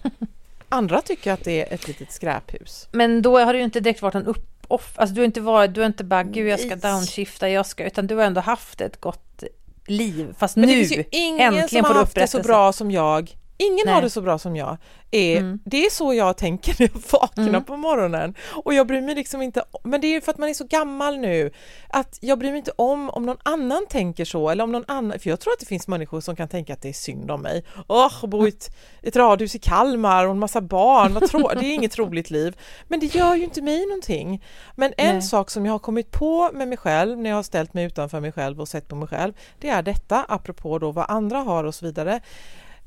andra 0.69 1.01
tycker 1.01 1.31
att 1.33 1.43
det 1.43 1.61
är 1.69 1.73
ett 1.73 1.87
litet 1.87 2.11
skräphus. 2.11 2.87
Men 2.91 3.21
då 3.21 3.39
har 3.39 3.53
det 3.53 3.59
ju 3.59 3.65
inte 3.65 3.79
direkt 3.79 4.01
varit 4.01 4.15
en 4.15 4.25
upp 4.25 4.50
off, 4.73 4.93
alltså 4.95 5.15
du 5.15 5.21
har 5.21 5.25
inte 5.25 5.41
varit, 5.41 5.73
du 5.73 5.81
har 5.81 5.87
inte 5.87 6.03
bara 6.03 6.23
gud 6.23 6.47
jag 6.47 6.59
ska 6.59 6.75
downshifta, 6.75 7.49
jag 7.49 7.65
ska, 7.65 7.85
utan 7.85 8.07
du 8.07 8.15
har 8.15 8.23
ändå 8.23 8.41
haft 8.41 8.81
ett 8.81 9.01
gott 9.01 9.43
liv. 9.87 10.35
Fast 10.37 10.55
Men 10.55 10.69
nu, 10.69 10.75
det 10.75 10.85
finns 10.85 10.91
ju 10.91 11.03
ingen 11.11 11.53
äntligen 11.53 11.69
som 11.69 11.79
får 11.79 11.87
har 11.87 11.93
du 11.93 11.99
haft 11.99 12.15
det 12.15 12.27
så 12.27 12.37
upprättelse. 12.37 12.47
bra 12.47 12.73
som 12.73 12.91
jag. 12.91 13.35
Ingen 13.61 13.85
Nej. 13.85 13.93
har 13.95 14.01
det 14.01 14.09
så 14.09 14.21
bra 14.21 14.37
som 14.39 14.55
jag. 14.55 14.77
Är, 15.13 15.37
Mm. 15.37 15.59
Det 15.65 15.85
är 15.85 15.89
så 15.89 16.13
jag 16.13 16.37
tänker 16.37 16.75
när 16.79 16.89
jag 16.93 17.01
vaknar 17.21 17.47
Mm. 17.47 17.63
på 17.63 17.77
morgonen. 17.77 18.35
Och 18.63 18.73
jag 18.73 18.87
bryr 18.87 19.01
mig 19.01 19.15
liksom 19.15 19.41
inte 19.41 19.63
men 19.83 20.01
det 20.01 20.07
är 20.15 20.21
för 20.21 20.31
att 20.31 20.37
man 20.37 20.49
är 20.49 20.53
så 20.53 20.63
gammal 20.63 21.17
nu, 21.17 21.51
att 21.89 22.17
jag 22.21 22.39
bryr 22.39 22.49
mig 22.49 22.57
inte 22.57 22.71
om 22.75 23.09
om 23.09 23.25
någon 23.25 23.37
annan 23.43 23.85
tänker 23.89 24.25
så 24.25 24.49
eller 24.49 24.63
om 24.63 24.71
någon 24.71 24.85
annan, 24.87 25.19
för 25.19 25.29
jag 25.29 25.39
tror 25.39 25.53
att 25.53 25.59
det 25.59 25.65
finns 25.65 25.87
människor 25.87 26.21
som 26.21 26.35
kan 26.35 26.47
tänka 26.47 26.73
att 26.73 26.81
det 26.81 26.89
är 26.89 26.93
synd 26.93 27.31
om 27.31 27.41
mig. 27.41 27.65
Åh, 27.87 28.25
bo 28.27 28.45
i 28.45 28.49
ett, 28.49 28.75
ett 29.01 29.15
radhus 29.15 29.55
i 29.55 29.59
Kalmar 29.59 30.25
och 30.25 30.31
en 30.31 30.39
massa 30.39 30.61
barn, 30.61 31.13
vad 31.13 31.23
trå- 31.23 31.59
det 31.59 31.65
är 31.65 31.73
inget 31.75 31.97
roligt 31.97 32.29
liv. 32.31 32.57
Men 32.87 32.99
det 32.99 33.15
gör 33.15 33.35
ju 33.35 33.43
inte 33.43 33.61
mig 33.61 33.85
någonting. 33.85 34.43
Men 34.75 34.93
en 34.97 35.13
Nej. 35.15 35.21
sak 35.21 35.49
som 35.49 35.65
jag 35.65 35.73
har 35.73 35.79
kommit 35.79 36.11
på 36.11 36.49
med 36.53 36.67
mig 36.67 36.77
själv 36.77 37.17
när 37.19 37.29
jag 37.29 37.37
har 37.37 37.43
ställt 37.43 37.73
mig 37.73 37.85
utanför 37.85 38.19
mig 38.19 38.31
själv 38.31 38.61
och 38.61 38.67
sett 38.67 38.87
på 38.87 38.95
mig 38.95 39.07
själv, 39.07 39.33
det 39.59 39.69
är 39.69 39.81
detta, 39.81 40.25
apropå 40.27 40.79
då 40.79 40.91
vad 40.91 41.05
andra 41.09 41.37
har 41.39 41.63
och 41.63 41.75
så 41.75 41.85
vidare. 41.85 42.21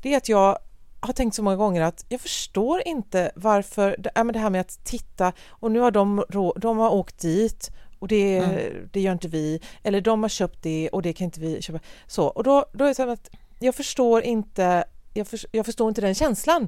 Det 0.01 0.13
är 0.13 0.17
att 0.17 0.29
jag 0.29 0.57
har 0.99 1.13
tänkt 1.13 1.35
så 1.35 1.43
många 1.43 1.55
gånger 1.55 1.81
att 1.81 2.05
jag 2.09 2.21
förstår 2.21 2.81
inte 2.85 3.31
varför, 3.35 3.95
det, 3.99 4.11
men 4.15 4.33
det 4.33 4.39
här 4.39 4.49
med 4.49 4.61
att 4.61 4.85
titta 4.85 5.33
och 5.49 5.71
nu 5.71 5.79
har 5.79 5.91
de, 5.91 6.23
de 6.57 6.77
har 6.77 6.89
åkt 6.89 7.19
dit 7.19 7.71
och 7.99 8.07
det, 8.07 8.37
Mm. 8.37 8.89
det 8.91 8.99
gör 9.01 9.11
inte 9.11 9.27
vi, 9.27 9.61
eller 9.83 10.01
de 10.01 10.21
har 10.21 10.29
köpt 10.29 10.63
det 10.63 10.89
och 10.89 11.01
det 11.01 11.13
kan 11.13 11.25
inte 11.25 11.39
vi 11.39 11.61
köpa. 11.61 11.79
Så, 12.07 12.25
och 12.27 12.43
då, 12.43 12.65
då 12.73 12.83
är 12.83 12.87
det 12.87 12.95
så 12.95 13.09
att 13.09 13.29
jag 13.59 13.75
förstår 13.75 14.21
inte, 14.21 14.83
jag, 15.13 15.27
för, 15.27 15.39
jag 15.51 15.65
förstår 15.65 15.89
inte 15.89 16.01
den 16.01 16.15
känslan. 16.15 16.67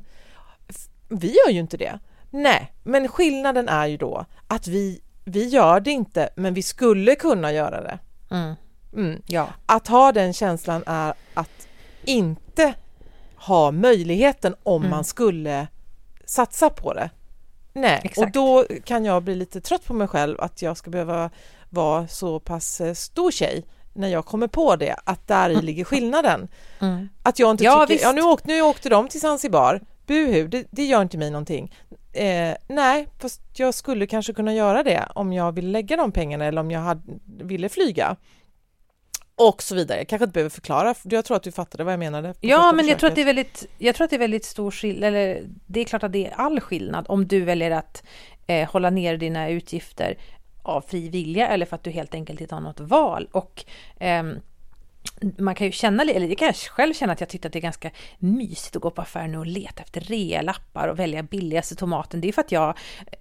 Vi 1.10 1.28
gör 1.28 1.52
ju 1.52 1.60
inte 1.60 1.78
det. 1.78 2.00
Nej, 2.30 2.74
men 2.84 3.08
skillnaden 3.08 3.70
är 3.70 3.88
ju 3.88 3.98
då 3.98 4.26
att 4.48 4.68
vi, 4.68 5.02
vi 5.24 5.48
gör 5.48 5.80
det 5.80 5.92
inte, 5.92 6.30
men 6.36 6.54
vi 6.54 6.62
skulle 6.64 7.16
kunna 7.16 7.52
göra 7.52 7.82
det. 7.82 8.00
Mm. 8.32 8.56
Mm. 8.94 9.22
Ja. 9.28 9.48
Att 9.66 9.88
ha 9.88 10.12
den 10.12 10.34
känslan 10.34 10.84
är 10.86 11.14
att 11.34 11.68
inte 12.06 12.74
ha 13.48 13.72
möjligheten 13.72 14.56
om 14.64 14.82
Mm. 14.82 14.90
man 14.92 15.04
skulle 15.04 15.68
satsa 16.26 16.70
på 16.70 16.94
det. 16.94 17.10
Nej, 17.74 17.98
och 18.00 18.06
Exakt. 18.06 18.34
då 18.34 18.66
kan 18.84 19.06
jag 19.06 19.24
bli 19.24 19.36
lite 19.36 19.62
trött 19.62 19.86
på 19.86 19.94
mig 19.94 20.08
själv 20.08 20.42
att 20.42 20.62
jag 20.62 20.78
ska 20.78 20.90
behöva 20.90 21.30
vara 21.70 22.08
så 22.08 22.40
pass 22.40 22.82
eh, 22.82 22.94
stor 22.94 23.32
tjej 23.32 23.66
när 23.94 24.08
jag 24.08 24.26
kommer 24.26 24.48
på 24.48 24.76
det, 24.76 24.96
att 25.04 25.28
där 25.28 25.50
i 25.50 25.62
ligger 25.62 25.84
skillnaden. 25.84 26.48
Mm. 26.80 27.10
Att 27.24 27.40
jag 27.40 27.52
inte 27.52 27.64
Ja, 27.64 27.74
tycker, 27.82 27.94
visst. 27.94 28.04
ja 28.04 28.12
nu 28.12 28.22
åkte, 28.22 28.48
nu 28.48 28.62
åkte 28.62 28.90
de 28.90 29.08
till 29.08 29.22
Zanzibar, 29.22 29.82
buhu, 30.06 30.48
det, 30.48 30.68
det 30.72 30.86
gör 30.86 31.02
inte 31.02 31.18
mig 31.18 31.32
någonting. 31.32 31.74
Eh, 32.14 32.54
nej, 32.68 33.08
fast 33.20 33.42
jag 33.54 33.74
skulle 33.74 34.08
kanske 34.08 34.34
kunna 34.34 34.54
göra 34.54 34.84
det 34.84 35.08
om 35.16 35.34
jag 35.34 35.52
ville 35.52 35.68
lägga 35.72 35.98
de 35.98 36.12
pengarna 36.12 36.46
eller 36.46 36.62
om 36.62 36.72
jag 36.72 36.80
hade, 36.80 37.02
ville 37.26 37.70
flyga. 37.70 38.16
Och 39.40 39.64
så 39.64 39.76
vidare. 39.76 39.98
Jag 39.98 40.08
kanske 40.08 40.24
inte 40.24 40.34
behöver 40.34 40.50
förklara, 40.50 40.94
för 40.94 41.14
jag 41.14 41.26
tror 41.26 41.38
att 41.38 41.44
du 41.44 41.52
fattade 41.52 41.84
vad 41.84 41.94
jag 41.94 42.00
menade. 42.00 42.34
Ja, 42.40 42.72
men 42.76 42.88
jag 42.88 43.00
tror, 43.00 43.10
att 43.10 43.16
det 43.16 43.22
är 43.22 43.26
väldigt, 43.26 43.66
jag 43.78 43.96
tror 43.96 44.06
att 44.06 44.10
det 44.10 44.16
är 44.16 44.20
väldigt 44.20 44.46
stor 44.46 44.72
skillnad, 44.72 45.08
eller 45.08 45.44
det 45.66 45.80
är 45.80 45.86
klart 45.86 46.04
att 46.04 46.12
det 46.12 46.28
är 46.28 46.32
all 46.32 46.60
skillnad 46.60 47.06
om 47.10 47.28
du 47.28 47.42
väljer 47.42 47.72
att 47.72 48.04
eh, 48.48 48.70
hålla 48.70 48.90
ner 48.90 49.18
dina 49.18 49.50
utgifter 49.50 50.18
av 50.64 50.82
fri 50.82 51.10
vilja 51.10 51.48
eller 51.48 51.66
för 51.66 51.76
att 51.76 51.84
du 51.84 51.92
helt 51.92 52.14
enkelt 52.14 52.42
inte 52.42 52.56
har 52.56 52.62
något 52.62 52.80
val. 52.80 53.28
Och 53.32 53.66
ehm, 54.00 54.40
man 55.38 55.56
kan 55.56 55.68
ju 55.68 55.72
känna, 55.72 56.04
eller 56.04 56.28
jag 56.28 56.38
kan 56.38 56.54
själv 56.54 56.94
känna 56.94 57.14
att 57.14 57.20
jag 57.20 57.30
tyckte 57.30 57.48
att 57.48 57.54
det 57.54 57.60
är 57.60 57.62
ganska 57.62 57.92
mysigt 58.18 58.76
att 58.76 58.82
gå 58.82 58.92
på 58.92 59.02
affären 59.02 59.36
och 59.36 59.46
leta 59.46 59.84
efter 59.84 60.02
realappar 60.02 60.88
och 60.88 61.00
välja 61.00 61.24
billigaste 61.24 61.76
tomaten. 61.76 62.22
Det 62.22 62.28
är 62.28 62.32
för 62.32 62.42
att 62.42 62.52
jag 62.52 62.78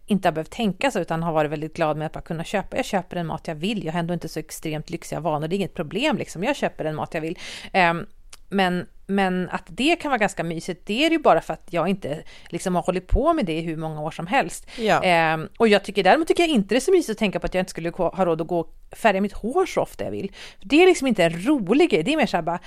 inte 0.07 0.29
har 0.29 0.33
behövt 0.33 0.51
tänka 0.51 0.91
så 0.91 1.01
utan 1.01 1.23
har 1.23 1.33
varit 1.33 1.51
väldigt 1.51 1.77
glad 1.77 1.97
med 1.97 2.07
att 2.07 2.13
bara 2.13 2.21
kunna 2.21 2.45
köpa. 2.45 2.77
Jag 2.77 2.85
köper 2.85 3.17
den 3.17 3.27
mat 3.27 3.49
jag 3.49 3.55
vill. 3.55 3.85
Jag 3.85 3.93
har 3.93 4.01
ändå 4.01 4.15
inte 4.15 4.29
så 4.29 4.39
extremt 4.39 4.91
lyxiga 4.91 5.21
vanor. 5.21 5.49
Det 5.49 5.55
är 5.55 5.59
inget 5.59 5.75
problem 5.75 6.17
liksom. 6.17 6.45
Jag 6.45 6.57
köper 6.57 6.85
den 6.85 6.97
mat 6.97 7.15
jag 7.15 7.21
vill. 7.21 7.39
Ehm, 7.73 8.07
men, 8.49 8.87
men 9.07 9.49
att 9.51 9.67
det 9.67 9.97
kan 9.97 10.11
vara 10.11 10.19
ganska 10.19 10.45
mysigt, 10.45 10.87
det 10.87 11.07
är 11.07 11.11
ju 11.11 11.19
bara 11.19 11.41
för 11.41 11.53
att 11.53 11.67
jag 11.71 11.89
inte 11.89 12.23
liksom 12.49 12.75
har 12.75 12.83
hållit 12.83 13.07
på 13.07 13.33
med 13.33 13.45
det 13.47 13.53
i 13.53 13.61
hur 13.61 13.77
många 13.77 14.01
år 14.01 14.11
som 14.11 14.27
helst. 14.27 14.67
Ja. 14.79 15.03
Ehm, 15.03 15.49
och 15.59 15.69
jag 15.69 15.85
tycker 15.85 16.03
däremot 16.03 16.29
tycker 16.29 16.43
jag 16.43 16.51
inte 16.51 16.75
det 16.75 16.79
är 16.79 16.81
så 16.81 16.91
mysigt 16.91 17.11
att 17.11 17.19
tänka 17.19 17.41
på 17.41 17.47
att 17.47 17.55
jag 17.55 17.63
inte 17.63 17.71
skulle 17.71 17.91
ha 17.91 18.25
råd 18.25 18.41
att 18.41 18.47
gå 18.47 18.61
och 18.61 18.73
färga 18.97 19.21
mitt 19.21 19.33
hår 19.33 19.67
så 19.67 19.81
ofta 19.81 20.05
jag 20.05 20.11
vill. 20.11 20.33
Det 20.63 20.83
är 20.83 20.87
liksom 20.87 21.07
inte 21.07 21.25
en 21.25 21.47
rolig 21.47 21.91
grej, 21.91 22.03
det 22.03 22.13
är 22.13 22.17
mer 22.17 22.27
såhär 22.27 22.43
bara, 22.43 22.59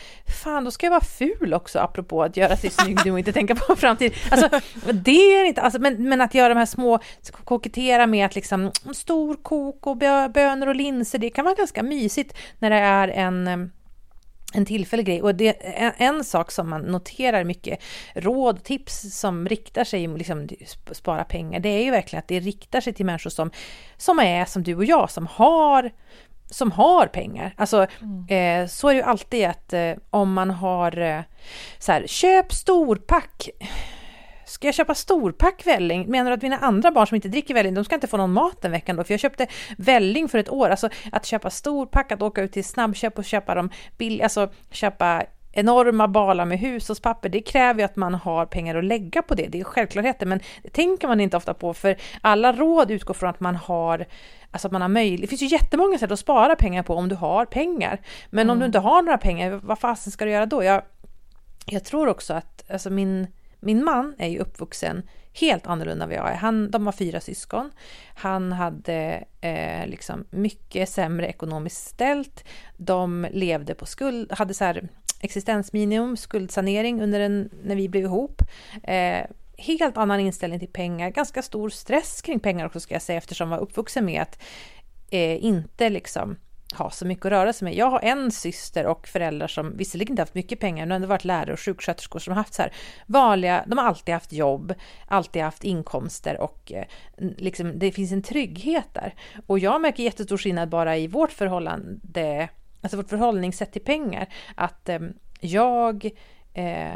fan 0.43 0.63
då 0.63 0.71
ska 0.71 0.85
jag 0.85 0.91
vara 0.91 1.01
ful 1.01 1.53
också 1.53 1.79
apropå 1.79 2.23
att 2.23 2.37
göra 2.37 2.57
sig 2.57 2.69
snygg 2.69 2.97
nu 3.05 3.11
och 3.11 3.19
inte 3.19 3.31
tänka 3.33 3.55
på 3.55 3.75
framtiden. 3.77 4.17
Alltså 4.31 4.49
det 4.93 5.11
är 5.11 5.45
inte, 5.45 5.61
alltså, 5.61 5.79
men, 5.81 6.09
men 6.09 6.21
att 6.21 6.33
göra 6.33 6.49
de 6.49 6.59
här 6.59 6.65
små, 6.65 6.99
kokettera 7.43 8.07
med 8.07 8.25
att 8.25 8.35
liksom 8.35 8.71
stor 8.93 9.35
kok 9.35 9.87
och 9.87 9.97
bö- 9.97 10.33
bönor 10.33 10.67
och 10.67 10.75
linser, 10.75 11.19
det 11.19 11.29
kan 11.29 11.45
vara 11.45 11.55
ganska 11.55 11.83
mysigt 11.83 12.37
när 12.59 12.69
det 12.69 12.75
är 12.75 13.07
en 13.07 13.47
em, 13.47 13.71
en 14.53 14.65
tillfällig 14.65 15.05
grej. 15.05 15.21
Och 15.21 15.35
det 15.35 15.49
en, 15.49 15.91
en 15.97 16.23
sak 16.23 16.51
som 16.51 16.69
man 16.69 16.81
noterar 16.81 17.43
mycket 17.43 17.79
råd 18.13 18.57
och 18.57 18.63
tips 18.63 19.19
som 19.19 19.47
riktar 19.47 19.83
sig 19.83 20.07
liksom, 20.07 20.47
sp- 20.47 20.93
spara 20.93 21.23
pengar, 21.23 21.59
det 21.59 21.69
är 21.69 21.83
ju 21.83 21.91
verkligen 21.91 22.19
att 22.19 22.27
det 22.27 22.39
riktar 22.39 22.81
sig 22.81 22.93
till 22.93 23.05
människor 23.05 23.29
som, 23.29 23.51
som 23.97 24.19
är 24.19 24.45
som 24.45 24.63
du 24.63 24.75
och 24.75 24.85
jag, 24.85 25.11
som 25.11 25.27
har 25.27 25.91
som 26.51 26.71
har 26.71 27.07
pengar. 27.07 27.53
Alltså, 27.57 27.87
eh, 28.29 28.67
så 28.67 28.87
är 28.87 28.93
det 28.93 28.99
ju 28.99 29.01
alltid 29.01 29.45
att 29.45 29.73
eh, 29.73 29.93
om 30.09 30.33
man 30.33 30.49
har 30.49 30.97
eh, 30.97 31.21
så 31.79 31.91
här, 31.91 32.07
köp 32.07 32.53
storpack. 32.53 33.49
Ska 34.49 34.67
jag 34.67 34.75
köpa 34.75 34.95
storpack 34.95 35.65
välling? 35.65 36.11
Menar 36.11 36.31
du 36.31 36.35
att 36.35 36.41
mina 36.41 36.57
andra 36.57 36.91
barn 36.91 37.07
som 37.07 37.15
inte 37.15 37.27
dricker 37.27 37.53
välling, 37.53 37.73
de 37.73 37.85
ska 37.85 37.95
inte 37.95 38.07
få 38.07 38.17
någon 38.17 38.33
mat 38.33 38.61
den 38.61 38.71
veckan 38.71 38.95
då? 38.95 39.03
För 39.03 39.13
jag 39.13 39.19
köpte 39.19 39.47
välling 39.77 40.29
för 40.29 40.37
ett 40.37 40.49
år. 40.49 40.69
Alltså 40.69 40.89
att 41.11 41.25
köpa 41.25 41.49
storpack, 41.49 42.11
att 42.11 42.21
åka 42.21 42.41
ut 42.41 42.51
till 42.51 42.63
snabbköp 42.63 43.17
och 43.17 43.25
köpa 43.25 43.55
dem 43.55 43.69
billigt, 43.97 44.23
alltså 44.23 44.49
köpa 44.71 45.23
enorma 45.51 46.07
balar 46.07 46.45
med 46.45 46.59
hushållspapper, 46.59 47.29
det 47.29 47.41
kräver 47.41 47.79
ju 47.79 47.85
att 47.85 47.95
man 47.95 48.13
har 48.15 48.45
pengar 48.45 48.75
att 48.75 48.83
lägga 48.83 49.21
på 49.21 49.35
det. 49.35 49.47
Det 49.47 49.59
är 49.59 49.63
självklarheter, 49.63 50.25
men 50.25 50.39
det 50.63 50.69
tänker 50.69 51.07
man 51.07 51.19
inte 51.19 51.37
ofta 51.37 51.53
på, 51.53 51.73
för 51.73 51.95
alla 52.21 52.53
råd 52.53 52.91
utgår 52.91 53.13
från 53.13 53.29
att 53.29 53.39
man 53.39 53.55
har 53.55 54.05
Alltså 54.51 54.67
att 54.67 54.71
man 54.71 54.81
har 54.81 54.89
möjlighet. 54.89 55.21
Det 55.21 55.27
finns 55.27 55.41
ju 55.41 55.57
jättemånga 55.57 55.97
sätt 55.97 56.11
att 56.11 56.19
spara 56.19 56.55
pengar 56.55 56.83
på 56.83 56.95
om 56.95 57.09
du 57.09 57.15
har 57.15 57.45
pengar. 57.45 58.01
Men 58.29 58.49
om 58.49 58.59
du 58.59 58.65
inte 58.65 58.79
har 58.79 59.01
några 59.01 59.17
pengar, 59.17 59.59
vad 59.63 59.79
fasen 59.79 60.11
ska 60.11 60.25
du 60.25 60.31
göra 60.31 60.45
då? 60.45 60.63
Jag, 60.63 60.81
jag 61.65 61.85
tror 61.85 62.07
också 62.07 62.33
att 62.33 62.71
alltså 62.71 62.89
min, 62.89 63.27
min 63.59 63.83
man 63.83 64.15
är 64.17 64.27
ju 64.27 64.39
uppvuxen 64.39 65.03
helt 65.33 65.67
annorlunda 65.67 66.03
än 66.03 66.09
vad 66.09 66.17
jag 66.17 66.29
är. 66.29 66.35
Han, 66.35 66.71
de 66.71 66.85
var 66.85 66.91
fyra 66.91 67.19
syskon. 67.19 67.71
Han 68.15 68.51
hade 68.51 69.23
eh, 69.41 69.87
liksom 69.87 70.25
mycket 70.29 70.89
sämre 70.89 71.27
ekonomiskt 71.27 71.87
ställt. 71.87 72.43
De 72.77 73.27
levde 73.31 73.75
på 73.75 73.85
skuld, 73.85 74.31
hade 74.31 74.53
så 74.53 74.63
här 74.63 74.89
existensminimum, 75.21 76.17
skuldsanering 76.17 77.01
under 77.01 77.19
en, 77.19 77.49
när 77.63 77.75
vi 77.75 77.89
blev 77.89 78.03
ihop. 78.03 78.41
Eh, 78.83 79.25
helt 79.57 79.97
annan 79.97 80.19
inställning 80.19 80.59
till 80.59 80.69
pengar, 80.69 81.09
ganska 81.09 81.41
stor 81.41 81.69
stress 81.69 82.21
kring 82.21 82.39
pengar 82.39 82.65
också 82.65 82.79
ska 82.79 82.95
jag 82.95 83.01
säga 83.01 83.17
eftersom 83.17 83.51
jag 83.51 83.57
var 83.57 83.63
uppvuxen 83.63 84.05
med 84.05 84.21
att 84.21 84.41
eh, 85.11 85.45
inte 85.45 85.89
liksom 85.89 86.37
ha 86.73 86.89
så 86.89 87.05
mycket 87.05 87.25
att 87.25 87.31
röra 87.31 87.53
sig 87.53 87.65
med. 87.65 87.75
Jag 87.75 87.89
har 87.89 87.99
en 87.99 88.31
syster 88.31 88.85
och 88.85 89.07
föräldrar 89.07 89.47
som 89.47 89.77
visserligen 89.77 90.11
inte 90.11 90.21
haft 90.21 90.35
mycket 90.35 90.59
pengar, 90.59 90.85
men 90.85 90.95
ändå 90.95 91.07
varit 91.07 91.25
lärare 91.25 91.53
och 91.53 91.59
sjuksköterskor 91.59 92.19
som 92.19 92.31
har 92.31 92.37
haft 92.37 92.53
så 92.53 92.61
här 92.61 92.73
vanliga, 93.05 93.63
de 93.67 93.77
har 93.77 93.85
alltid 93.85 94.13
haft 94.13 94.33
jobb, 94.33 94.73
alltid 95.07 95.41
haft 95.41 95.63
inkomster 95.63 96.41
och 96.41 96.71
eh, 96.71 96.85
liksom 97.37 97.79
det 97.79 97.91
finns 97.91 98.11
en 98.11 98.23
trygghet 98.23 98.87
där. 98.93 99.13
Och 99.47 99.59
jag 99.59 99.81
märker 99.81 100.03
jättestor 100.03 100.37
skillnad 100.37 100.69
bara 100.69 100.97
i 100.97 101.07
vårt 101.07 101.31
förhållande, 101.31 102.49
alltså 102.81 102.97
vårt 102.97 103.09
förhållningssätt 103.09 103.71
till 103.73 103.83
pengar, 103.83 104.27
att 104.55 104.89
eh, 104.89 104.99
jag 105.39 106.05
eh, 106.53 106.89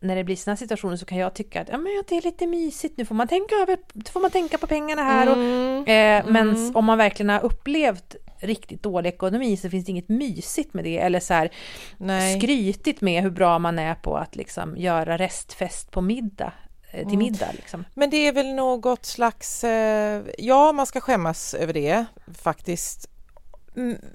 när 0.00 0.16
det 0.16 0.24
blir 0.24 0.36
sådana 0.36 0.56
situationer 0.56 0.96
så 0.96 1.06
kan 1.06 1.18
jag 1.18 1.34
tycka 1.34 1.60
att 1.60 1.68
ja, 1.68 1.78
men 1.78 2.02
det 2.08 2.16
är 2.16 2.22
lite 2.22 2.46
mysigt, 2.46 2.98
nu 2.98 3.04
får 3.04 3.14
man 3.14 3.28
tänka, 3.28 3.54
över, 3.54 3.78
får 4.10 4.20
man 4.20 4.30
tänka 4.30 4.58
på 4.58 4.66
pengarna 4.66 5.02
här. 5.02 5.26
Mm. 5.26 5.82
Och, 5.82 5.88
eh, 5.88 6.24
Men 6.26 6.48
Mm. 6.48 6.76
om 6.76 6.84
man 6.84 6.98
verkligen 6.98 7.30
har 7.30 7.44
upplevt 7.44 8.16
riktigt 8.40 8.82
dålig 8.82 9.08
ekonomi 9.08 9.56
så 9.56 9.70
finns 9.70 9.84
det 9.84 9.90
inget 9.90 10.08
mysigt 10.08 10.74
med 10.74 10.84
det 10.84 10.98
eller 10.98 11.20
så 11.20 11.34
här 11.34 11.50
Nej. 11.98 12.38
skrytigt 12.40 13.00
med 13.00 13.22
hur 13.22 13.30
bra 13.30 13.58
man 13.58 13.78
är 13.78 13.94
på 13.94 14.16
att 14.16 14.36
liksom 14.36 14.76
göra 14.76 15.18
restfest 15.18 15.90
på 15.90 16.00
middag 16.00 16.52
eh, 16.90 16.98
till 16.98 17.06
Mm. 17.06 17.18
middag. 17.18 17.48
Liksom. 17.52 17.84
Men 17.94 18.10
det 18.10 18.16
är 18.16 18.32
väl 18.32 18.54
något 18.54 19.04
slags, 19.06 19.64
eh, 19.64 20.22
ja 20.38 20.72
man 20.72 20.86
ska 20.86 21.00
skämmas 21.00 21.54
över 21.54 21.72
det 21.72 22.04
faktiskt. 22.34 23.08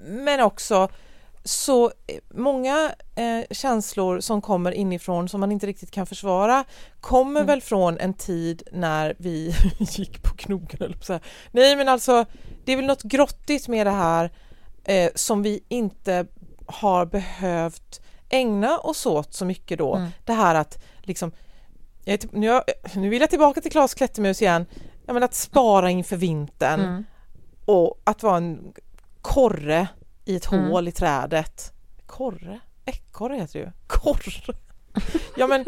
Men 0.06 0.40
också 0.40 0.88
så 1.44 1.86
eh, 1.86 2.18
många 2.34 2.94
eh, 3.14 3.40
känslor 3.54 4.20
som 4.20 4.40
kommer 4.42 4.72
inifrån 4.72 5.28
som 5.28 5.40
man 5.40 5.52
inte 5.52 5.66
riktigt 5.66 5.90
kan 5.90 6.06
försvara 6.06 6.64
kommer 7.00 7.40
Mm. 7.40 7.46
väl 7.46 7.60
från 7.62 7.98
en 7.98 8.14
tid 8.14 8.62
när 8.72 9.14
vi 9.18 9.54
gick 9.78 10.22
på 10.22 10.34
knogen 10.36 10.82
eller 10.82 10.98
så 11.00 11.12
här. 11.12 11.22
Nej 11.52 11.76
men 11.76 11.88
alltså 11.88 12.24
det 12.64 12.72
är 12.72 12.76
väl 12.76 12.86
något 12.86 13.02
grottigt 13.02 13.68
med 13.68 13.86
det 13.86 13.90
här 13.90 14.30
eh, 14.84 15.10
som 15.14 15.42
vi 15.42 15.64
inte 15.68 16.26
har 16.66 17.06
behövt 17.06 18.00
ägna 18.28 18.78
oss 18.78 19.06
åt 19.06 19.34
så 19.34 19.44
mycket 19.44 19.78
då. 19.78 19.94
Mm. 19.94 20.10
Det 20.24 20.32
här 20.32 20.54
att 20.54 20.82
liksom 21.02 21.32
jag 22.04 22.18
nu, 22.32 22.46
jag, 22.46 22.62
nu 22.94 23.08
vill 23.08 23.20
jag 23.20 23.30
tillbaka 23.30 23.60
till 23.60 23.70
Klas 23.72 23.94
Klättermus 23.94 24.42
igen. 24.42 24.66
Ja, 25.06 25.12
men 25.12 25.22
att 25.22 25.34
spara 25.34 25.90
inför 25.90 26.16
vintern 26.16 26.80
Mm. 26.80 27.04
och 27.64 28.00
att 28.04 28.22
vara 28.22 28.36
en 28.36 28.72
korre 29.22 29.88
i 30.24 30.36
ett 30.36 30.52
Mm. 30.52 30.70
hål 30.70 30.88
i 30.88 30.92
trädet. 30.92 31.72
Korre? 32.06 32.60
Ekorre 32.84 33.36
heter 33.36 33.58
det 33.58 33.64
ju. 33.64 33.70
Korre! 33.86 34.54
Ja 35.36 35.46
men, 35.46 35.64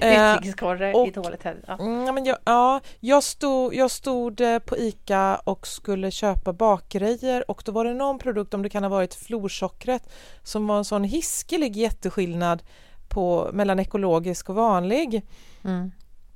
eh, 0.00 0.34
Ytlingskorre 0.36 0.92
och- 0.94 1.08
i 1.08 1.10
dåligt 1.10 1.42
här. 1.42 1.56
Ja. 1.66 1.78
mm, 1.78 2.06
ja, 2.06 2.12
men 2.12 2.24
jag, 2.24 2.38
ja, 2.44 2.80
jag, 3.00 3.22
stod, 3.22 3.74
jag 3.74 3.90
stod 3.90 4.40
eh, 4.40 4.58
på 4.58 4.76
ICA 4.76 5.36
och 5.44 5.66
skulle 5.66 6.10
köpa 6.10 6.52
bakgrejer 6.52 7.50
och 7.50 7.62
då 7.64 7.72
var 7.72 7.84
det 7.84 7.94
någon 7.94 8.18
produkt, 8.18 8.54
om 8.54 8.62
det 8.62 8.68
kan 8.68 8.82
ha 8.82 8.90
varit 8.90 9.14
florsockret, 9.14 10.08
som 10.42 10.66
var 10.66 10.78
en 10.78 10.84
sån 10.84 11.04
hiskelig 11.04 11.76
jätteskillnad 11.76 12.62
på, 13.08 13.50
mellan 13.52 13.78
ekologisk 13.80 14.48
och 14.48 14.54
vanlig. 14.54 15.22
Mm. 15.64 15.92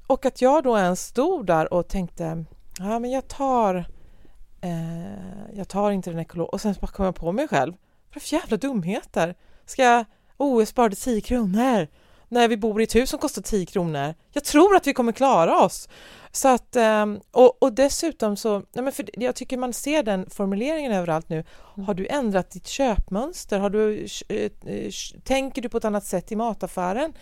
Och 0.06 0.26
att 0.26 0.42
jag 0.42 0.62
då 0.64 0.78
ens 0.78 1.06
stod 1.06 1.46
där 1.46 1.72
och 1.72 1.88
tänkte, 1.88 2.44
ja 2.78 2.98
men 2.98 3.10
jag 3.10 3.28
tar, 3.28 3.86
eh, 4.60 5.56
jag 5.56 5.68
tar 5.68 5.90
inte 5.90 6.10
den 6.10 6.18
ekologiska, 6.18 6.54
och 6.54 6.60
sen 6.60 6.74
bara 6.80 6.86
kom 6.86 7.04
jag 7.04 7.14
på 7.14 7.32
mig 7.32 7.48
själv, 7.48 7.74
vad 8.14 8.22
för 8.22 8.34
jävla 8.34 8.56
dumheter? 8.56 9.34
Ska 9.66 9.82
jag, 9.82 10.04
oh 10.36 10.60
jag 10.60 10.68
sparade 10.68 10.96
10 10.96 11.20
kronor 11.20 11.88
när 12.28 12.48
vi 12.48 12.56
bor 12.56 12.80
i 12.80 12.84
ett 12.84 12.94
hus 12.94 13.10
som 13.10 13.18
kostar 13.18 13.42
10 13.42 13.66
kronor. 13.66 14.14
Jag 14.32 14.44
tror 14.44 14.76
att 14.76 14.86
vi 14.86 14.94
kommer 14.94 15.12
klara 15.12 15.64
oss. 15.64 15.88
Så 16.32 16.48
att, 16.48 16.76
ehm, 16.76 17.20
och, 17.30 17.62
och 17.62 17.72
dessutom 17.72 18.36
så, 18.36 18.58
nej 18.72 18.84
men 18.84 18.92
för 18.92 19.04
jag 19.12 19.34
tycker 19.34 19.56
man 19.56 19.72
ser 19.72 20.02
den 20.02 20.30
formuleringen 20.30 20.92
överallt 20.92 21.28
nu. 21.28 21.44
Har 21.86 21.94
du 21.94 22.06
ändrat 22.06 22.50
ditt 22.50 22.66
köpmönster? 22.66 23.58
Har 23.58 23.70
du, 23.70 24.06
eh, 24.28 24.50
eh, 24.66 24.90
tänker 25.24 25.62
du 25.62 25.68
på 25.68 25.78
ett 25.78 25.84
annat 25.84 26.04
sätt 26.04 26.32
i 26.32 26.36
mataffären? 26.36 27.12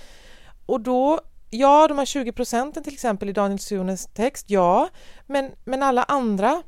Och 0.66 0.80
då, 0.80 1.20
ja 1.50 1.88
de 1.88 1.98
här 1.98 2.04
20 2.04 2.32
procenten 2.32 2.82
till 2.82 2.92
exempel 2.92 3.28
i 3.28 3.32
Daniel 3.32 3.58
Sunes 3.58 4.06
text, 4.06 4.50
ja, 4.50 4.88
men, 5.26 5.50
men 5.64 5.82
alla 5.82 6.02
andra, 6.02 6.62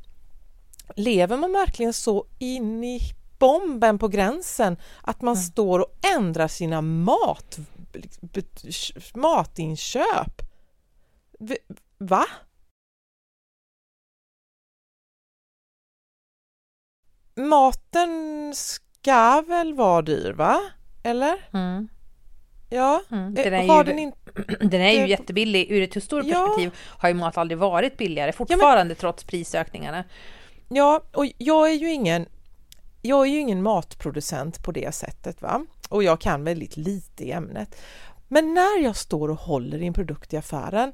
lever 0.95 1.37
man 1.37 1.51
verkligen 1.53 1.93
så 1.93 2.25
in 2.39 2.83
i 2.83 2.99
bomben 3.39 3.99
på 3.99 4.07
gränsen 4.07 4.77
att 5.01 5.21
man 5.21 5.37
står 5.37 5.79
och 5.79 5.95
ändrar 6.15 6.47
sina 6.47 6.81
mat, 6.81 7.57
bet- 8.21 9.15
matinköp? 9.15 10.41
Va? 11.97 12.25
Maten 17.35 18.51
ska 18.55 19.43
väl 19.47 19.73
vara 19.73 20.01
dyr, 20.01 20.31
va? 20.33 20.59
Eller? 21.03 21.49
Mm. 21.53 21.89
Ja. 22.69 23.01
Mm. 23.11 23.37
Eh, 23.37 23.43
Den 23.43 23.53
är 23.53 23.77
ju- 23.77 23.83
den 23.83 23.99
inte... 23.99 24.17
Den 24.65 24.81
är 24.81 24.91
ju 24.91 25.07
jättebillig. 25.07 25.71
Ur 25.71 25.81
ett 25.83 25.93
historiskt 25.95 26.31
Ja. 26.33 26.45
perspektiv 26.45 26.79
har 26.97 27.09
ju 27.09 27.15
mat 27.15 27.37
aldrig 27.37 27.57
varit 27.57 27.97
billigare 27.97 28.31
fortfarande 28.31 28.95
trots 28.95 29.23
prisökningarna. 29.23 30.03
Ja, 30.69 31.01
och 31.13 31.25
jag 31.37 31.69
är 31.71 31.75
ju 31.75 31.91
ingen 31.91 32.25
jag 33.01 33.27
är 33.27 33.31
ju 33.31 33.39
ingen 33.39 33.63
matproducent 33.63 34.63
på 34.63 34.71
det 34.71 34.95
sättet 34.95 35.41
va 35.41 35.65
och 35.89 36.03
jag 36.03 36.21
kan 36.21 36.43
väldigt 36.43 36.77
lite 36.77 37.23
i 37.23 37.31
ämnet. 37.31 37.75
Men 38.27 38.53
när 38.53 38.83
jag 38.83 38.95
står 38.95 39.29
och 39.29 39.39
håller 39.39 39.81
i 39.81 39.87
en 39.87 39.93
produkt 39.93 40.33
i 40.33 40.37
affären 40.37 40.93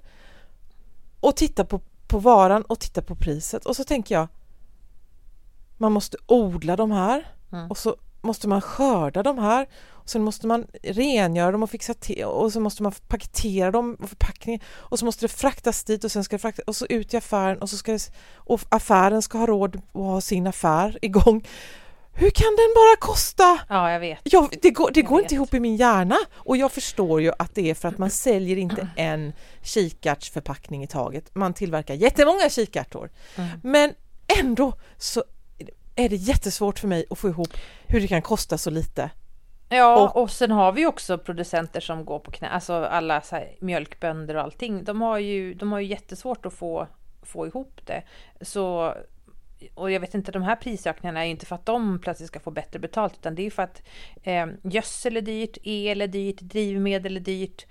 och 1.19 1.35
tittar 1.35 1.63
på, 1.63 1.81
på 2.07 2.19
varan 2.19 2.61
och 2.61 2.79
tittar 2.79 3.01
på 3.01 3.15
priset 3.15 3.65
och 3.65 3.75
så 3.75 3.83
tänker 3.83 4.15
jag 4.15 4.27
man 5.77 5.91
måste 5.91 6.17
odla 6.27 6.75
de 6.75 6.91
här 6.91 7.25
Mm. 7.51 7.71
och 7.71 7.77
så 7.77 7.95
måste 8.25 8.47
man 8.47 8.61
skörda 8.61 9.23
de 9.23 9.37
här 9.39 9.67
och 9.87 10.09
sen 10.09 10.23
måste 10.23 10.47
man 10.47 10.67
rengöra 10.83 11.51
dem 11.51 11.63
och 11.63 11.69
fixa 11.69 11.93
till 11.93 12.23
och 12.23 12.53
så 12.53 12.59
måste 12.59 12.83
man 12.83 12.91
paketera 13.07 13.71
dem 13.71 13.97
och 14.01 14.09
förpackning 14.09 14.63
och 14.67 14.99
så 14.99 15.05
måste 15.05 15.25
det 15.25 15.29
fraktas 15.29 15.83
dit 15.83 16.03
och 16.03 16.11
sen 16.11 16.23
ska 16.23 16.35
det 16.35 16.41
fraktas 16.41 16.65
och 16.67 16.75
så 16.75 16.85
ut 16.89 17.13
i 17.13 17.17
affären 17.17 17.57
och 17.61 17.69
så 17.69 17.77
ska 17.77 17.91
det, 17.91 18.11
och 18.35 18.61
affären 18.69 19.21
ska 19.21 19.37
ha 19.37 19.45
råd 19.45 19.75
att 19.75 19.93
ha 19.93 20.21
sin 20.21 20.47
affär 20.47 20.97
igång. 21.05 21.47
Hur 22.17 22.29
kan 22.29 22.45
den 22.45 22.73
bara 22.75 22.95
kosta? 22.99 23.59
Ja, 23.69 23.91
jag 23.91 23.99
vet. 23.99 24.19
Ja, 24.23 24.49
det 24.61 24.71
går, 24.71 24.91
det 24.91 24.99
Jag 24.99 25.09
går 25.09 25.15
vet. 25.15 25.23
inte 25.23 25.35
ihop 25.35 25.53
i 25.53 25.59
min 25.59 25.75
hjärna 25.75 26.17
och 26.33 26.57
jag 26.57 26.71
förstår 26.71 27.21
ju 27.21 27.31
att 27.39 27.55
det 27.55 27.69
är 27.69 27.73
för 27.73 27.87
att 27.87 27.97
man 27.97 28.09
säljer 28.09 28.57
inte 28.57 28.87
en 28.95 29.33
kikärtsförpackning 29.63 30.83
i 30.83 30.87
taget. 30.87 31.35
Man 31.35 31.53
tillverkar 31.53 31.93
jättemånga 31.93 32.49
kikärtor. 32.49 33.09
Mm. 33.35 33.49
Men 33.63 33.93
ändå 34.39 34.73
så 34.97 35.23
är 35.95 36.09
det 36.09 36.15
jättesvårt 36.15 36.79
för 36.79 36.87
mig 36.87 37.05
att 37.09 37.17
få 37.19 37.29
ihop 37.29 37.53
hur 37.87 38.01
det 38.01 38.07
kan 38.07 38.21
kosta 38.21 38.57
så 38.57 38.69
lite. 38.69 39.09
Ja, 39.69 40.03
Och- 40.03 40.21
och, 40.21 40.31
sen 40.31 40.51
har 40.51 40.71
vi 40.71 40.85
också 40.85 41.17
producenter 41.17 41.79
som 41.79 42.05
går 42.05 42.19
på 42.19 42.31
knä, 42.31 42.49
alltså 42.49 42.73
alla 42.73 43.21
så 43.21 43.35
här, 43.35 43.55
mjölkbönder 43.59 44.35
och 44.35 44.41
allting. 44.43 44.83
De 44.83 45.01
har 45.01 45.17
ju, 45.19 45.53
de 45.53 45.71
har 45.71 45.79
ju 45.79 45.87
jättesvårt 45.87 46.45
att 46.45 46.53
få, 46.53 46.87
få 47.23 47.47
ihop 47.47 47.81
det. 47.85 48.03
Så, 48.41 48.93
och 49.73 49.91
jag 49.91 49.99
vet 49.99 50.13
inte, 50.13 50.31
de 50.31 50.43
här 50.43 50.55
prisökningarna 50.55 51.19
är 51.19 51.25
ju 51.25 51.31
inte 51.31 51.45
för 51.45 51.55
att 51.55 51.65
de 51.65 51.99
plötsligt 51.99 52.27
ska 52.27 52.39
få 52.39 52.51
bättre 52.51 52.79
betalt, 52.79 53.13
utan 53.13 53.35
det 53.35 53.41
är 53.41 53.43
ju 53.43 53.51
för 53.51 53.63
att 53.63 53.81
eh, 54.23 54.45
gödsel 54.63 55.17
är 55.17 55.21
dyrt, 55.21 55.57
el 55.63 56.01
är 56.01 56.07
dyrt, 56.07 56.39
drivmedel 56.41 57.15
är 57.17 57.21
dyrt. 57.21 57.65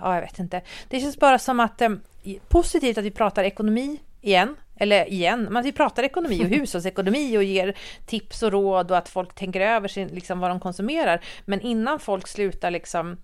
Ja, 0.00 0.14
jag 0.14 0.20
vet 0.22 0.38
inte. 0.38 0.62
Det 0.88 1.00
känns 1.00 1.18
bara 1.18 1.38
som 1.38 1.60
att 1.60 1.80
eh, 1.80 1.90
positivt 2.48 2.98
att 2.98 3.04
vi 3.04 3.10
pratar 3.10 3.44
ekonomi 3.44 4.00
igen. 4.20 4.56
Eller 4.80 5.12
igen, 5.12 5.60
vi 5.64 5.72
pratar 5.72 6.02
ekonomi 6.02 6.44
och 6.44 6.48
hushållsekonomi 6.56 7.38
och 7.38 7.42
ger 7.42 7.76
tips 8.06 8.42
och 8.42 8.52
råd 8.52 8.90
och 8.90 8.98
att 8.98 9.08
folk 9.08 9.34
tänker 9.34 9.60
över 9.60 9.88
sin, 9.88 10.08
liksom, 10.08 10.40
vad 10.40 10.50
de 10.50 10.60
konsumerar. 10.60 11.24
Men 11.44 11.60
innan 11.60 12.00
folk 12.00 12.28
slutar 12.28 12.70
liksom 12.70 13.16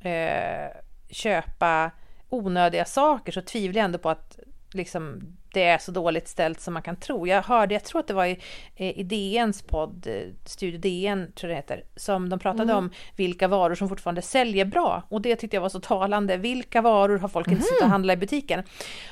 eh, 0.00 0.70
köpa 1.10 1.90
onödiga 2.28 2.84
saker 2.84 3.32
så 3.32 3.42
tvivlar 3.42 3.80
jag 3.80 3.84
ändå 3.84 3.98
på 3.98 4.10
att 4.10 4.38
liksom, 4.72 5.36
det 5.52 5.64
är 5.64 5.78
så 5.78 5.90
dåligt 5.90 6.28
ställt 6.28 6.60
som 6.60 6.74
man 6.74 6.82
kan 6.82 6.96
tro. 6.96 7.26
Jag 7.26 7.42
hörde, 7.42 7.74
jag 7.74 7.84
tror 7.84 8.00
att 8.00 8.06
det 8.06 8.14
var 8.14 8.26
i, 8.26 8.38
eh, 8.76 8.98
i 8.98 9.02
DNs 9.02 9.62
podd, 9.62 10.06
eh, 10.06 10.32
Studio 10.44 10.80
DN 10.80 11.32
tror 11.32 11.52
jag 11.52 11.56
det 11.56 11.56
heter, 11.56 11.84
som 11.96 12.28
de 12.28 12.38
pratade 12.38 12.74
om 12.74 12.90
vilka 13.16 13.48
varor 13.48 13.74
som 13.74 13.88
fortfarande 13.88 14.22
säljer 14.22 14.64
bra. 14.64 15.02
Och 15.08 15.22
det 15.22 15.36
tyckte 15.36 15.56
jag 15.56 15.62
var 15.62 15.68
så 15.68 15.80
talande. 15.80 16.36
Vilka 16.36 16.80
varor 16.82 17.18
har 17.18 17.28
folk 17.28 17.48
inte 17.48 17.62
suttit 17.62 17.82
och 17.82 17.88
handlat 17.88 18.14
i 18.14 18.16
butiken? 18.16 18.62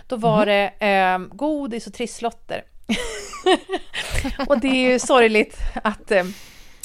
Då 0.06 0.16
var 0.16 0.46
det 0.46 0.72
eh, 0.78 1.18
godis 1.18 1.86
och 1.86 1.92
trisslotter. 1.92 2.62
och 4.48 4.60
det 4.60 4.68
är 4.68 4.92
ju 4.92 4.98
sorgligt 4.98 5.58
att 5.82 6.10
eh, 6.10 6.24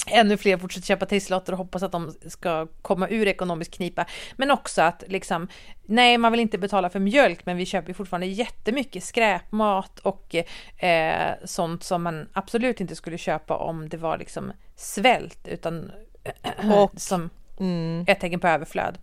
ännu 0.08 0.38
fler 0.38 0.58
fortsätter 0.58 0.88
köpa 0.88 1.06
trisslotter 1.06 1.54
och 1.54 1.58
hoppas 1.58 1.84
att 1.84 1.92
de 1.92 2.13
ska 2.28 2.68
komma 2.82 3.08
ur 3.10 3.28
ekonomisk 3.28 3.72
knipa. 3.72 4.06
Men 4.36 4.52
också 4.52 4.82
att 4.82 5.04
liksom, 5.08 5.48
nej 5.84 6.18
man 6.18 6.32
vill 6.32 6.42
inte 6.42 6.58
betala 6.58 6.89
för 6.89 7.00
mjölk 7.00 7.46
men 7.46 7.58
vi 7.58 7.66
köper 7.66 7.94
fortfarande 7.94 8.28
jättemycket 8.28 9.04
skräpmat 9.04 10.00
och 10.00 10.36
eh, 10.84 11.32
sånt 11.46 11.84
som 11.84 12.04
man 12.04 12.30
absolut 12.34 12.82
inte 12.82 12.96
skulle 12.96 13.18
köpa 13.18 13.58
om 13.58 13.89
det 13.89 13.98
var 13.98 14.18
liksom 14.18 14.52
svält 14.76 15.48
utan 15.48 15.92
Och- 16.74 17.02
som 17.02 17.30
Mm. 17.60 18.06
ett 18.08 18.20
tecken 18.20 18.39
på 18.39 18.48
överflöd. 18.48 18.98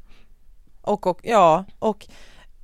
Och, 0.83 1.07
och, 1.07 1.21
ja, 1.23 1.65
och 1.79 2.07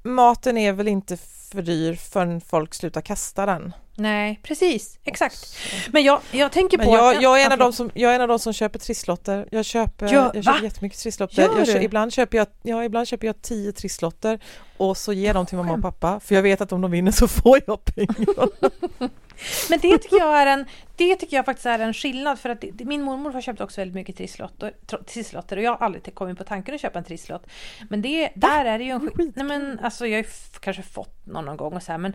maten 0.03 0.57
är 0.59 0.72
väl 0.72 0.88
inte 0.88 1.16
för 1.16 1.62
dyr 1.62 1.94
förrän 1.94 2.40
folk 2.40 2.75
slutar 2.75 3.01
kasta 3.01 3.46
den. 3.46 3.72
Nej, 3.98 4.40
precis, 4.42 4.98
exakt. 5.04 5.56
Men 5.92 6.02
jag, 6.02 6.20
jag 6.32 6.52
tänker 6.52 6.78
Men 6.78 6.87
på... 6.87 6.92
jag, 6.96 7.22
jag, 7.22 7.40
är 7.40 7.46
en 7.46 7.52
av 7.52 7.59
de 7.59 7.72
som, 7.72 7.90
jag 7.94 8.11
är 8.11 8.14
en 8.14 8.20
av 8.20 8.28
de 8.28 8.38
som 8.38 8.52
köper 8.52 8.78
trisslotter. 8.78 9.48
Jag 9.50 9.64
köper, 9.64 10.06
Ja, 10.06 10.30
jag 10.35 10.44
köper 10.44 10.59
va? 10.59 10.64
jättemycket 10.64 10.98
trisslotter. 10.98 11.42
Jag 11.42 11.66
kö, 11.66 11.72
du? 11.78 11.82
ibland, 11.82 12.12
köper 12.12 12.38
jag, 12.38 12.46
ja, 12.62 12.85
ibland 12.85 13.09
köper 13.09 13.26
jag 13.26 13.42
tio 13.42 13.72
trisslotter 13.72 14.38
och 14.76 14.96
så 14.96 15.12
ger 15.12 15.35
dem 15.35 15.46
till 15.46 15.56
mamma 15.59 15.72
och 15.72 15.82
pappa 15.82 16.20
för 16.20 16.35
jag 16.35 16.42
vet 16.42 16.61
att 16.61 16.72
om 16.72 16.80
de 16.80 16.90
vinner 16.90 17.12
så 17.12 17.28
får 17.28 17.61
jag 17.66 17.85
pengar. 17.85 18.48
Men 19.70 19.78
det 19.82 19.98
tycker 19.98 20.16
jag 20.16 20.38
är 20.42 20.46
en, 20.46 20.64
det 20.96 21.16
tycker 21.16 21.37
jag 21.37 21.44
faktiskt 21.44 21.66
är 21.66 21.78
en 21.78 21.94
skillnad 21.94 22.38
för 22.38 22.48
att 22.50 22.61
det, 22.72 22.85
min 22.85 23.02
mormor 23.02 23.32
har 23.32 23.40
köpt 23.40 23.61
också 23.61 23.80
väldigt 23.80 23.94
mycket 23.94 24.16
trisslotter, 24.16 24.72
trisslotter 25.06 25.56
och 25.56 25.62
jag 25.62 25.70
har 25.70 25.87
aldrig 25.87 26.14
kommit 26.14 26.38
på 26.38 26.44
tanken 26.44 26.74
att 26.74 26.80
köpa 26.80 26.98
en 26.98 27.04
trisslott. 27.04 27.46
Men 27.90 28.02
det, 28.02 28.30
där 28.35 28.64
är 28.64 28.78
det 28.78 28.85
ju 28.85 28.90
en 28.90 29.00
Det 29.00 29.06
är 29.12 29.16
skill- 29.16 29.32
Nej 29.37 29.46
men 29.46 29.78
alltså 29.82 30.06
jag 30.06 30.18
har 30.18 30.26
kanske 30.61 30.82
fått 30.82 31.26
någon, 31.26 31.44
någon 31.44 31.56
gång 31.56 31.72
och 31.72 31.82
så 31.82 31.92
här 31.92 31.98
men 31.98 32.12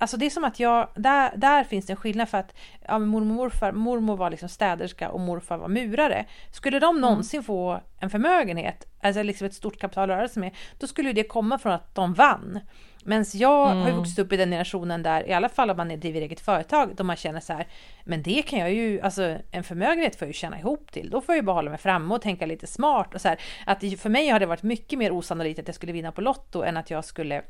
Alltså 0.00 0.16
det 0.16 0.26
är 0.26 0.30
som 0.30 0.44
att 0.44 0.60
jag, 0.60 0.88
där, 0.94 1.32
där 1.36 1.64
finns 1.64 1.86
det 1.86 1.92
en 1.92 1.96
skillnad 1.96 2.28
för 2.28 2.38
att 2.38 2.54
ja, 2.86 2.98
mormor, 2.98 3.34
morfar, 3.34 3.72
mormor 3.72 4.16
var 4.16 4.30
liksom 4.30 4.48
städerska 4.48 5.10
och 5.10 5.20
morfar 5.20 5.58
var 5.58 5.68
murare. 5.68 6.24
Skulle 6.52 6.78
de 6.78 7.00
någonsin 7.00 7.42
få 7.42 7.80
en 8.00 8.10
förmögenhet, 8.10 8.86
alltså 9.02 9.22
liksom 9.22 9.46
ett 9.46 9.54
stort 9.54 9.80
kapital 9.80 10.10
att 10.10 10.16
röra 10.16 10.28
sig 10.28 10.40
med, 10.40 10.54
då 10.78 10.86
skulle 10.86 11.12
det 11.12 11.22
komma 11.22 11.58
från 11.58 11.72
att 11.72 11.94
de 11.94 12.14
vann. 12.14 12.60
Men 13.04 13.24
jag 13.32 13.66
har 13.66 13.88
ju 13.88 13.94
vuxit 13.94 14.18
upp 14.18 14.32
i 14.32 14.36
den 14.36 14.50
generationen 14.50 15.02
där, 15.02 15.28
i 15.28 15.32
alla 15.32 15.48
fall 15.48 15.70
om 15.70 15.76
man 15.76 16.00
driver 16.00 16.20
eget 16.20 16.40
företag, 16.40 16.96
då 16.96 17.04
man 17.04 17.16
känner 17.16 17.40
så 17.40 17.52
här, 17.52 17.66
men 18.04 18.22
det 18.22 18.42
kan 18.42 18.58
jag 18.58 18.72
ju, 18.72 19.00
alltså 19.00 19.36
en 19.50 19.64
förmögenhet 19.64 20.16
får 20.16 20.26
jag 20.26 20.28
ju 20.28 20.38
tjäna 20.38 20.58
ihop 20.58 20.92
till. 20.92 21.10
Då 21.10 21.20
får 21.20 21.34
jag 21.34 21.42
ju 21.42 21.46
bara 21.46 21.54
hålla 21.54 21.70
mig 21.70 21.78
framme 21.78 22.14
och 22.14 22.22
tänka 22.22 22.46
lite 22.46 22.66
smart 22.66 23.14
och 23.14 23.20
så 23.20 23.28
här. 23.28 23.40
Att 23.66 23.80
för 24.00 24.08
mig 24.08 24.28
har 24.28 24.40
det 24.40 24.46
varit 24.46 24.62
mycket 24.62 24.98
mer 24.98 25.12
osannolikt 25.12 25.60
att 25.60 25.68
jag 25.68 25.74
skulle 25.74 25.92
vinna 25.92 26.12
på 26.12 26.20
Lotto 26.20 26.62
än 26.62 26.76
att 26.76 26.90
jag 26.90 27.04
skulle 27.04 27.42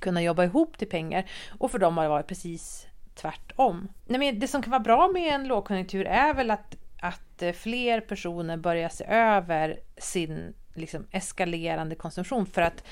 kunna 0.00 0.22
jobba 0.22 0.44
ihop 0.44 0.78
till 0.78 0.88
pengar. 0.88 1.30
Och 1.58 1.70
för 1.70 1.78
dem 1.78 1.96
har 1.96 2.04
det 2.04 2.10
varit 2.10 2.26
precis 2.26 2.86
tvärtom. 3.14 3.88
Nej, 4.06 4.18
men 4.18 4.38
det 4.38 4.48
som 4.48 4.62
kan 4.62 4.70
vara 4.70 4.80
bra 4.80 5.08
med 5.08 5.34
en 5.34 5.48
lågkonjunktur 5.48 6.06
är 6.06 6.34
väl 6.34 6.50
att, 6.50 6.76
att 7.00 7.42
eh, 7.42 7.52
fler 7.52 8.00
personer 8.00 8.56
börjar 8.56 8.88
se 8.88 9.04
över 9.04 9.80
sin 9.96 10.54
liksom, 10.74 11.06
eskalerande 11.10 11.94
konsumtion. 11.94 12.46
För 12.46 12.62
att 12.62 12.84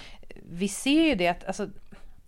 vi 0.51 0.69
ser 0.69 1.03
ju 1.03 1.15
det 1.15 1.29
att 1.29 1.45
alltså, 1.45 1.69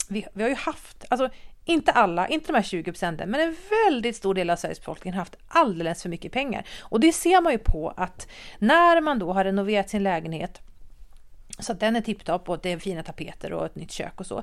vi, 0.08 0.26
vi 0.32 0.42
har 0.42 0.50
ju 0.50 0.56
haft, 0.56 1.04
alltså 1.08 1.28
inte 1.64 1.92
alla, 1.92 2.28
inte 2.28 2.46
de 2.46 2.54
här 2.54 2.62
20 2.62 2.92
procenten, 2.92 3.30
men 3.30 3.40
en 3.40 3.56
väldigt 3.87 4.16
stor 4.16 4.35
del 4.35 4.50
av 4.50 4.56
Sveriges 4.56 4.80
befolkning 4.80 5.12
har 5.12 5.18
haft 5.18 5.37
alldeles 5.48 6.02
för 6.02 6.08
mycket 6.08 6.32
pengar. 6.32 6.64
Och 6.80 7.00
det 7.00 7.12
ser 7.12 7.40
man 7.40 7.52
ju 7.52 7.58
på 7.58 7.92
att 7.96 8.28
när 8.58 9.00
man 9.00 9.18
då 9.18 9.32
har 9.32 9.44
renoverat 9.44 9.90
sin 9.90 10.02
lägenhet 10.02 10.61
så 11.59 11.73
att 11.73 11.81
den 11.81 11.97
är 11.97 12.01
tipptopp 12.01 12.49
och 12.49 12.61
det 12.62 12.73
är 12.73 12.79
fina 12.79 13.03
tapeter 13.03 13.53
och 13.53 13.67
ett 13.67 13.77
nytt 13.77 13.93
kök 13.93 14.21
och 14.21 14.27
så. 14.27 14.43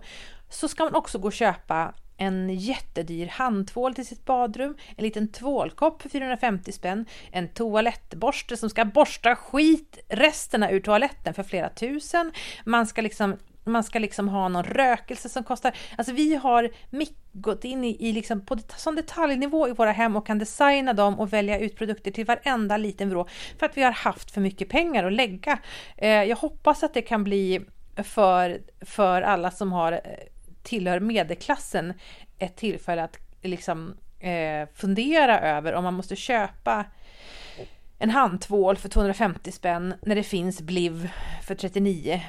Så 0.49 0.67
ska 0.67 0.83
man 0.83 0.95
också 0.95 1.19
gå 1.19 1.27
och 1.27 1.33
köpa 1.33 1.93
en 2.17 2.49
jättedyr 2.49 3.27
handtvål 3.27 3.95
till 3.95 4.07
sitt 4.07 4.25
badrum, 4.25 4.77
en 4.97 5.03
liten 5.03 5.27
tvålkopp 5.27 6.01
för 6.01 6.09
450 6.09 6.71
spänn, 6.71 7.05
en 7.31 7.47
toalettborste 7.47 8.57
som 8.57 8.69
ska 8.69 8.85
borsta 8.85 9.35
skitresterna 9.35 10.71
ur 10.71 10.79
toaletten 10.79 11.33
för 11.33 11.43
flera 11.43 11.69
tusen. 11.69 12.31
Man 12.65 12.87
ska 12.87 13.01
liksom 13.01 13.37
man 13.63 13.83
ska 13.83 13.99
liksom 13.99 14.29
ha 14.29 14.47
någon 14.47 14.63
rökelse 14.63 15.29
som 15.29 15.43
kostar... 15.43 15.75
Alltså 15.97 16.13
vi 16.13 16.35
har 16.35 16.69
gått 17.31 17.63
in 17.63 17.83
i, 17.83 18.09
i 18.09 18.11
liksom 18.11 18.45
på 18.45 18.55
det, 18.55 18.71
som 18.77 18.95
detaljnivå 18.95 19.67
i 19.67 19.71
våra 19.71 19.91
hem 19.91 20.15
och 20.15 20.27
kan 20.27 20.39
designa 20.39 20.93
dem 20.93 21.19
och 21.19 21.33
välja 21.33 21.59
ut 21.59 21.75
produkter 21.75 22.11
till 22.11 22.25
varenda 22.25 22.77
liten 22.77 23.09
vrå 23.09 23.27
för 23.59 23.65
att 23.65 23.77
vi 23.77 23.83
har 23.83 23.91
haft 23.91 24.31
för 24.31 24.41
mycket 24.41 24.69
pengar 24.69 25.03
att 25.03 25.13
lägga. 25.13 25.59
Eh, 25.97 26.23
jag 26.23 26.35
hoppas 26.35 26.83
att 26.83 26.93
det 26.93 27.01
kan 27.01 27.23
bli 27.23 27.61
för, 27.95 28.61
för 28.81 29.21
alla 29.21 29.51
som 29.51 29.71
har 29.71 29.91
eh, 29.91 29.99
tillhör 30.63 30.99
medelklassen 30.99 31.93
ett 32.37 32.55
tillfälle 32.55 33.03
att 33.03 33.17
liksom 33.41 33.95
eh, 34.19 34.67
fundera 34.73 35.39
över 35.39 35.73
om 35.73 35.83
man 35.83 35.93
måste 35.93 36.15
köpa 36.15 36.85
en 37.99 38.09
handtvål 38.09 38.77
för 38.77 38.89
250 38.89 39.51
spänn 39.51 39.93
när 40.01 40.15
det 40.15 40.23
finns 40.23 40.61
Bliv 40.61 41.09
för 41.47 41.55
39 41.55 42.21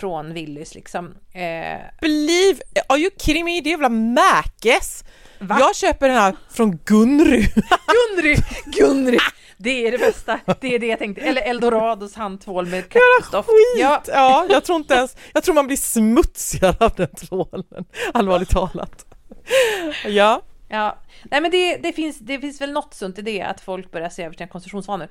från 0.00 0.34
Willys 0.34 0.74
liksom. 0.74 1.14
Eh, 1.32 1.80
Believe, 2.00 2.60
are 2.88 2.98
you 2.98 3.10
kidding 3.18 3.44
me? 3.44 3.60
Det 3.60 3.68
är 3.68 3.70
jävla 3.70 3.88
Mäkes! 3.88 5.04
Va? 5.38 5.56
Jag 5.60 5.76
köper 5.76 6.08
den 6.08 6.18
här 6.18 6.36
från 6.50 6.76
Gunry. 6.76 7.46
Gunry! 8.16 8.36
Gunry! 8.66 9.18
Det 9.56 9.86
är 9.86 9.92
det 9.92 9.98
bästa. 9.98 10.40
Det 10.60 10.74
är 10.74 10.78
det 10.78 10.86
jag 10.86 10.98
tänkte. 10.98 11.22
Eller 11.24 11.42
Eldorados 11.42 12.14
handtvål 12.14 12.66
med 12.66 12.88
kaktusdoft. 12.88 13.48
Ja, 13.78 14.02
Ja. 14.06 14.46
jag 14.50 14.64
tror 14.64 14.76
inte 14.78 14.94
ens, 14.94 15.16
jag 15.32 15.42
tror 15.44 15.54
man 15.54 15.66
blir 15.66 15.76
smutsigare 15.76 16.76
av 16.80 16.92
den 16.96 17.14
tvålen, 17.14 17.84
allvarligt 18.14 18.50
talat. 18.50 19.06
Ja, 20.06 20.42
ja. 20.74 20.98
Nej 21.24 21.40
men 21.40 21.50
det, 21.50 21.76
det, 21.76 21.92
finns, 21.92 22.18
det 22.18 22.38
finns 22.38 22.60
väl 22.60 22.72
något 22.72 22.94
sunt 22.94 23.18
i 23.18 23.22
det 23.22 23.42
att 23.42 23.60
folk 23.60 23.90
börjar 23.90 24.08
se 24.08 24.22
över 24.22 24.36
sina 24.36 24.48
konsumtionsvanor. 24.48 25.08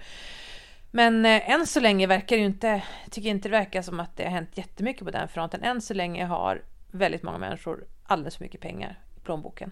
Men 0.92 1.26
eh, 1.26 1.50
än 1.50 1.68
så 1.68 1.80
länge 1.80 2.08
verkar 2.08 2.36
det 2.36 2.40
ju 2.40 2.46
inte, 2.46 2.84
tycker 3.12 3.30
jag 3.30 3.36
inte 3.36 3.50
det 3.50 3.58
verkar 3.58 3.82
som 3.82 4.00
att 4.00 4.18
det 4.18 4.24
har 4.24 4.32
hänt 4.32 4.58
jättemycket 4.58 5.04
på 5.04 5.12
den 5.12 5.28
fronten. 5.28 5.64
Än 5.64 5.82
så 5.82 5.94
länge 5.94 6.26
har 6.26 6.62
väldigt 6.92 7.24
många 7.24 7.38
människor 7.38 7.86
alldeles 8.04 8.38
för 8.38 8.44
mycket 8.44 8.62
pengar 8.62 9.00
i 9.18 9.20
plånboken. 9.20 9.72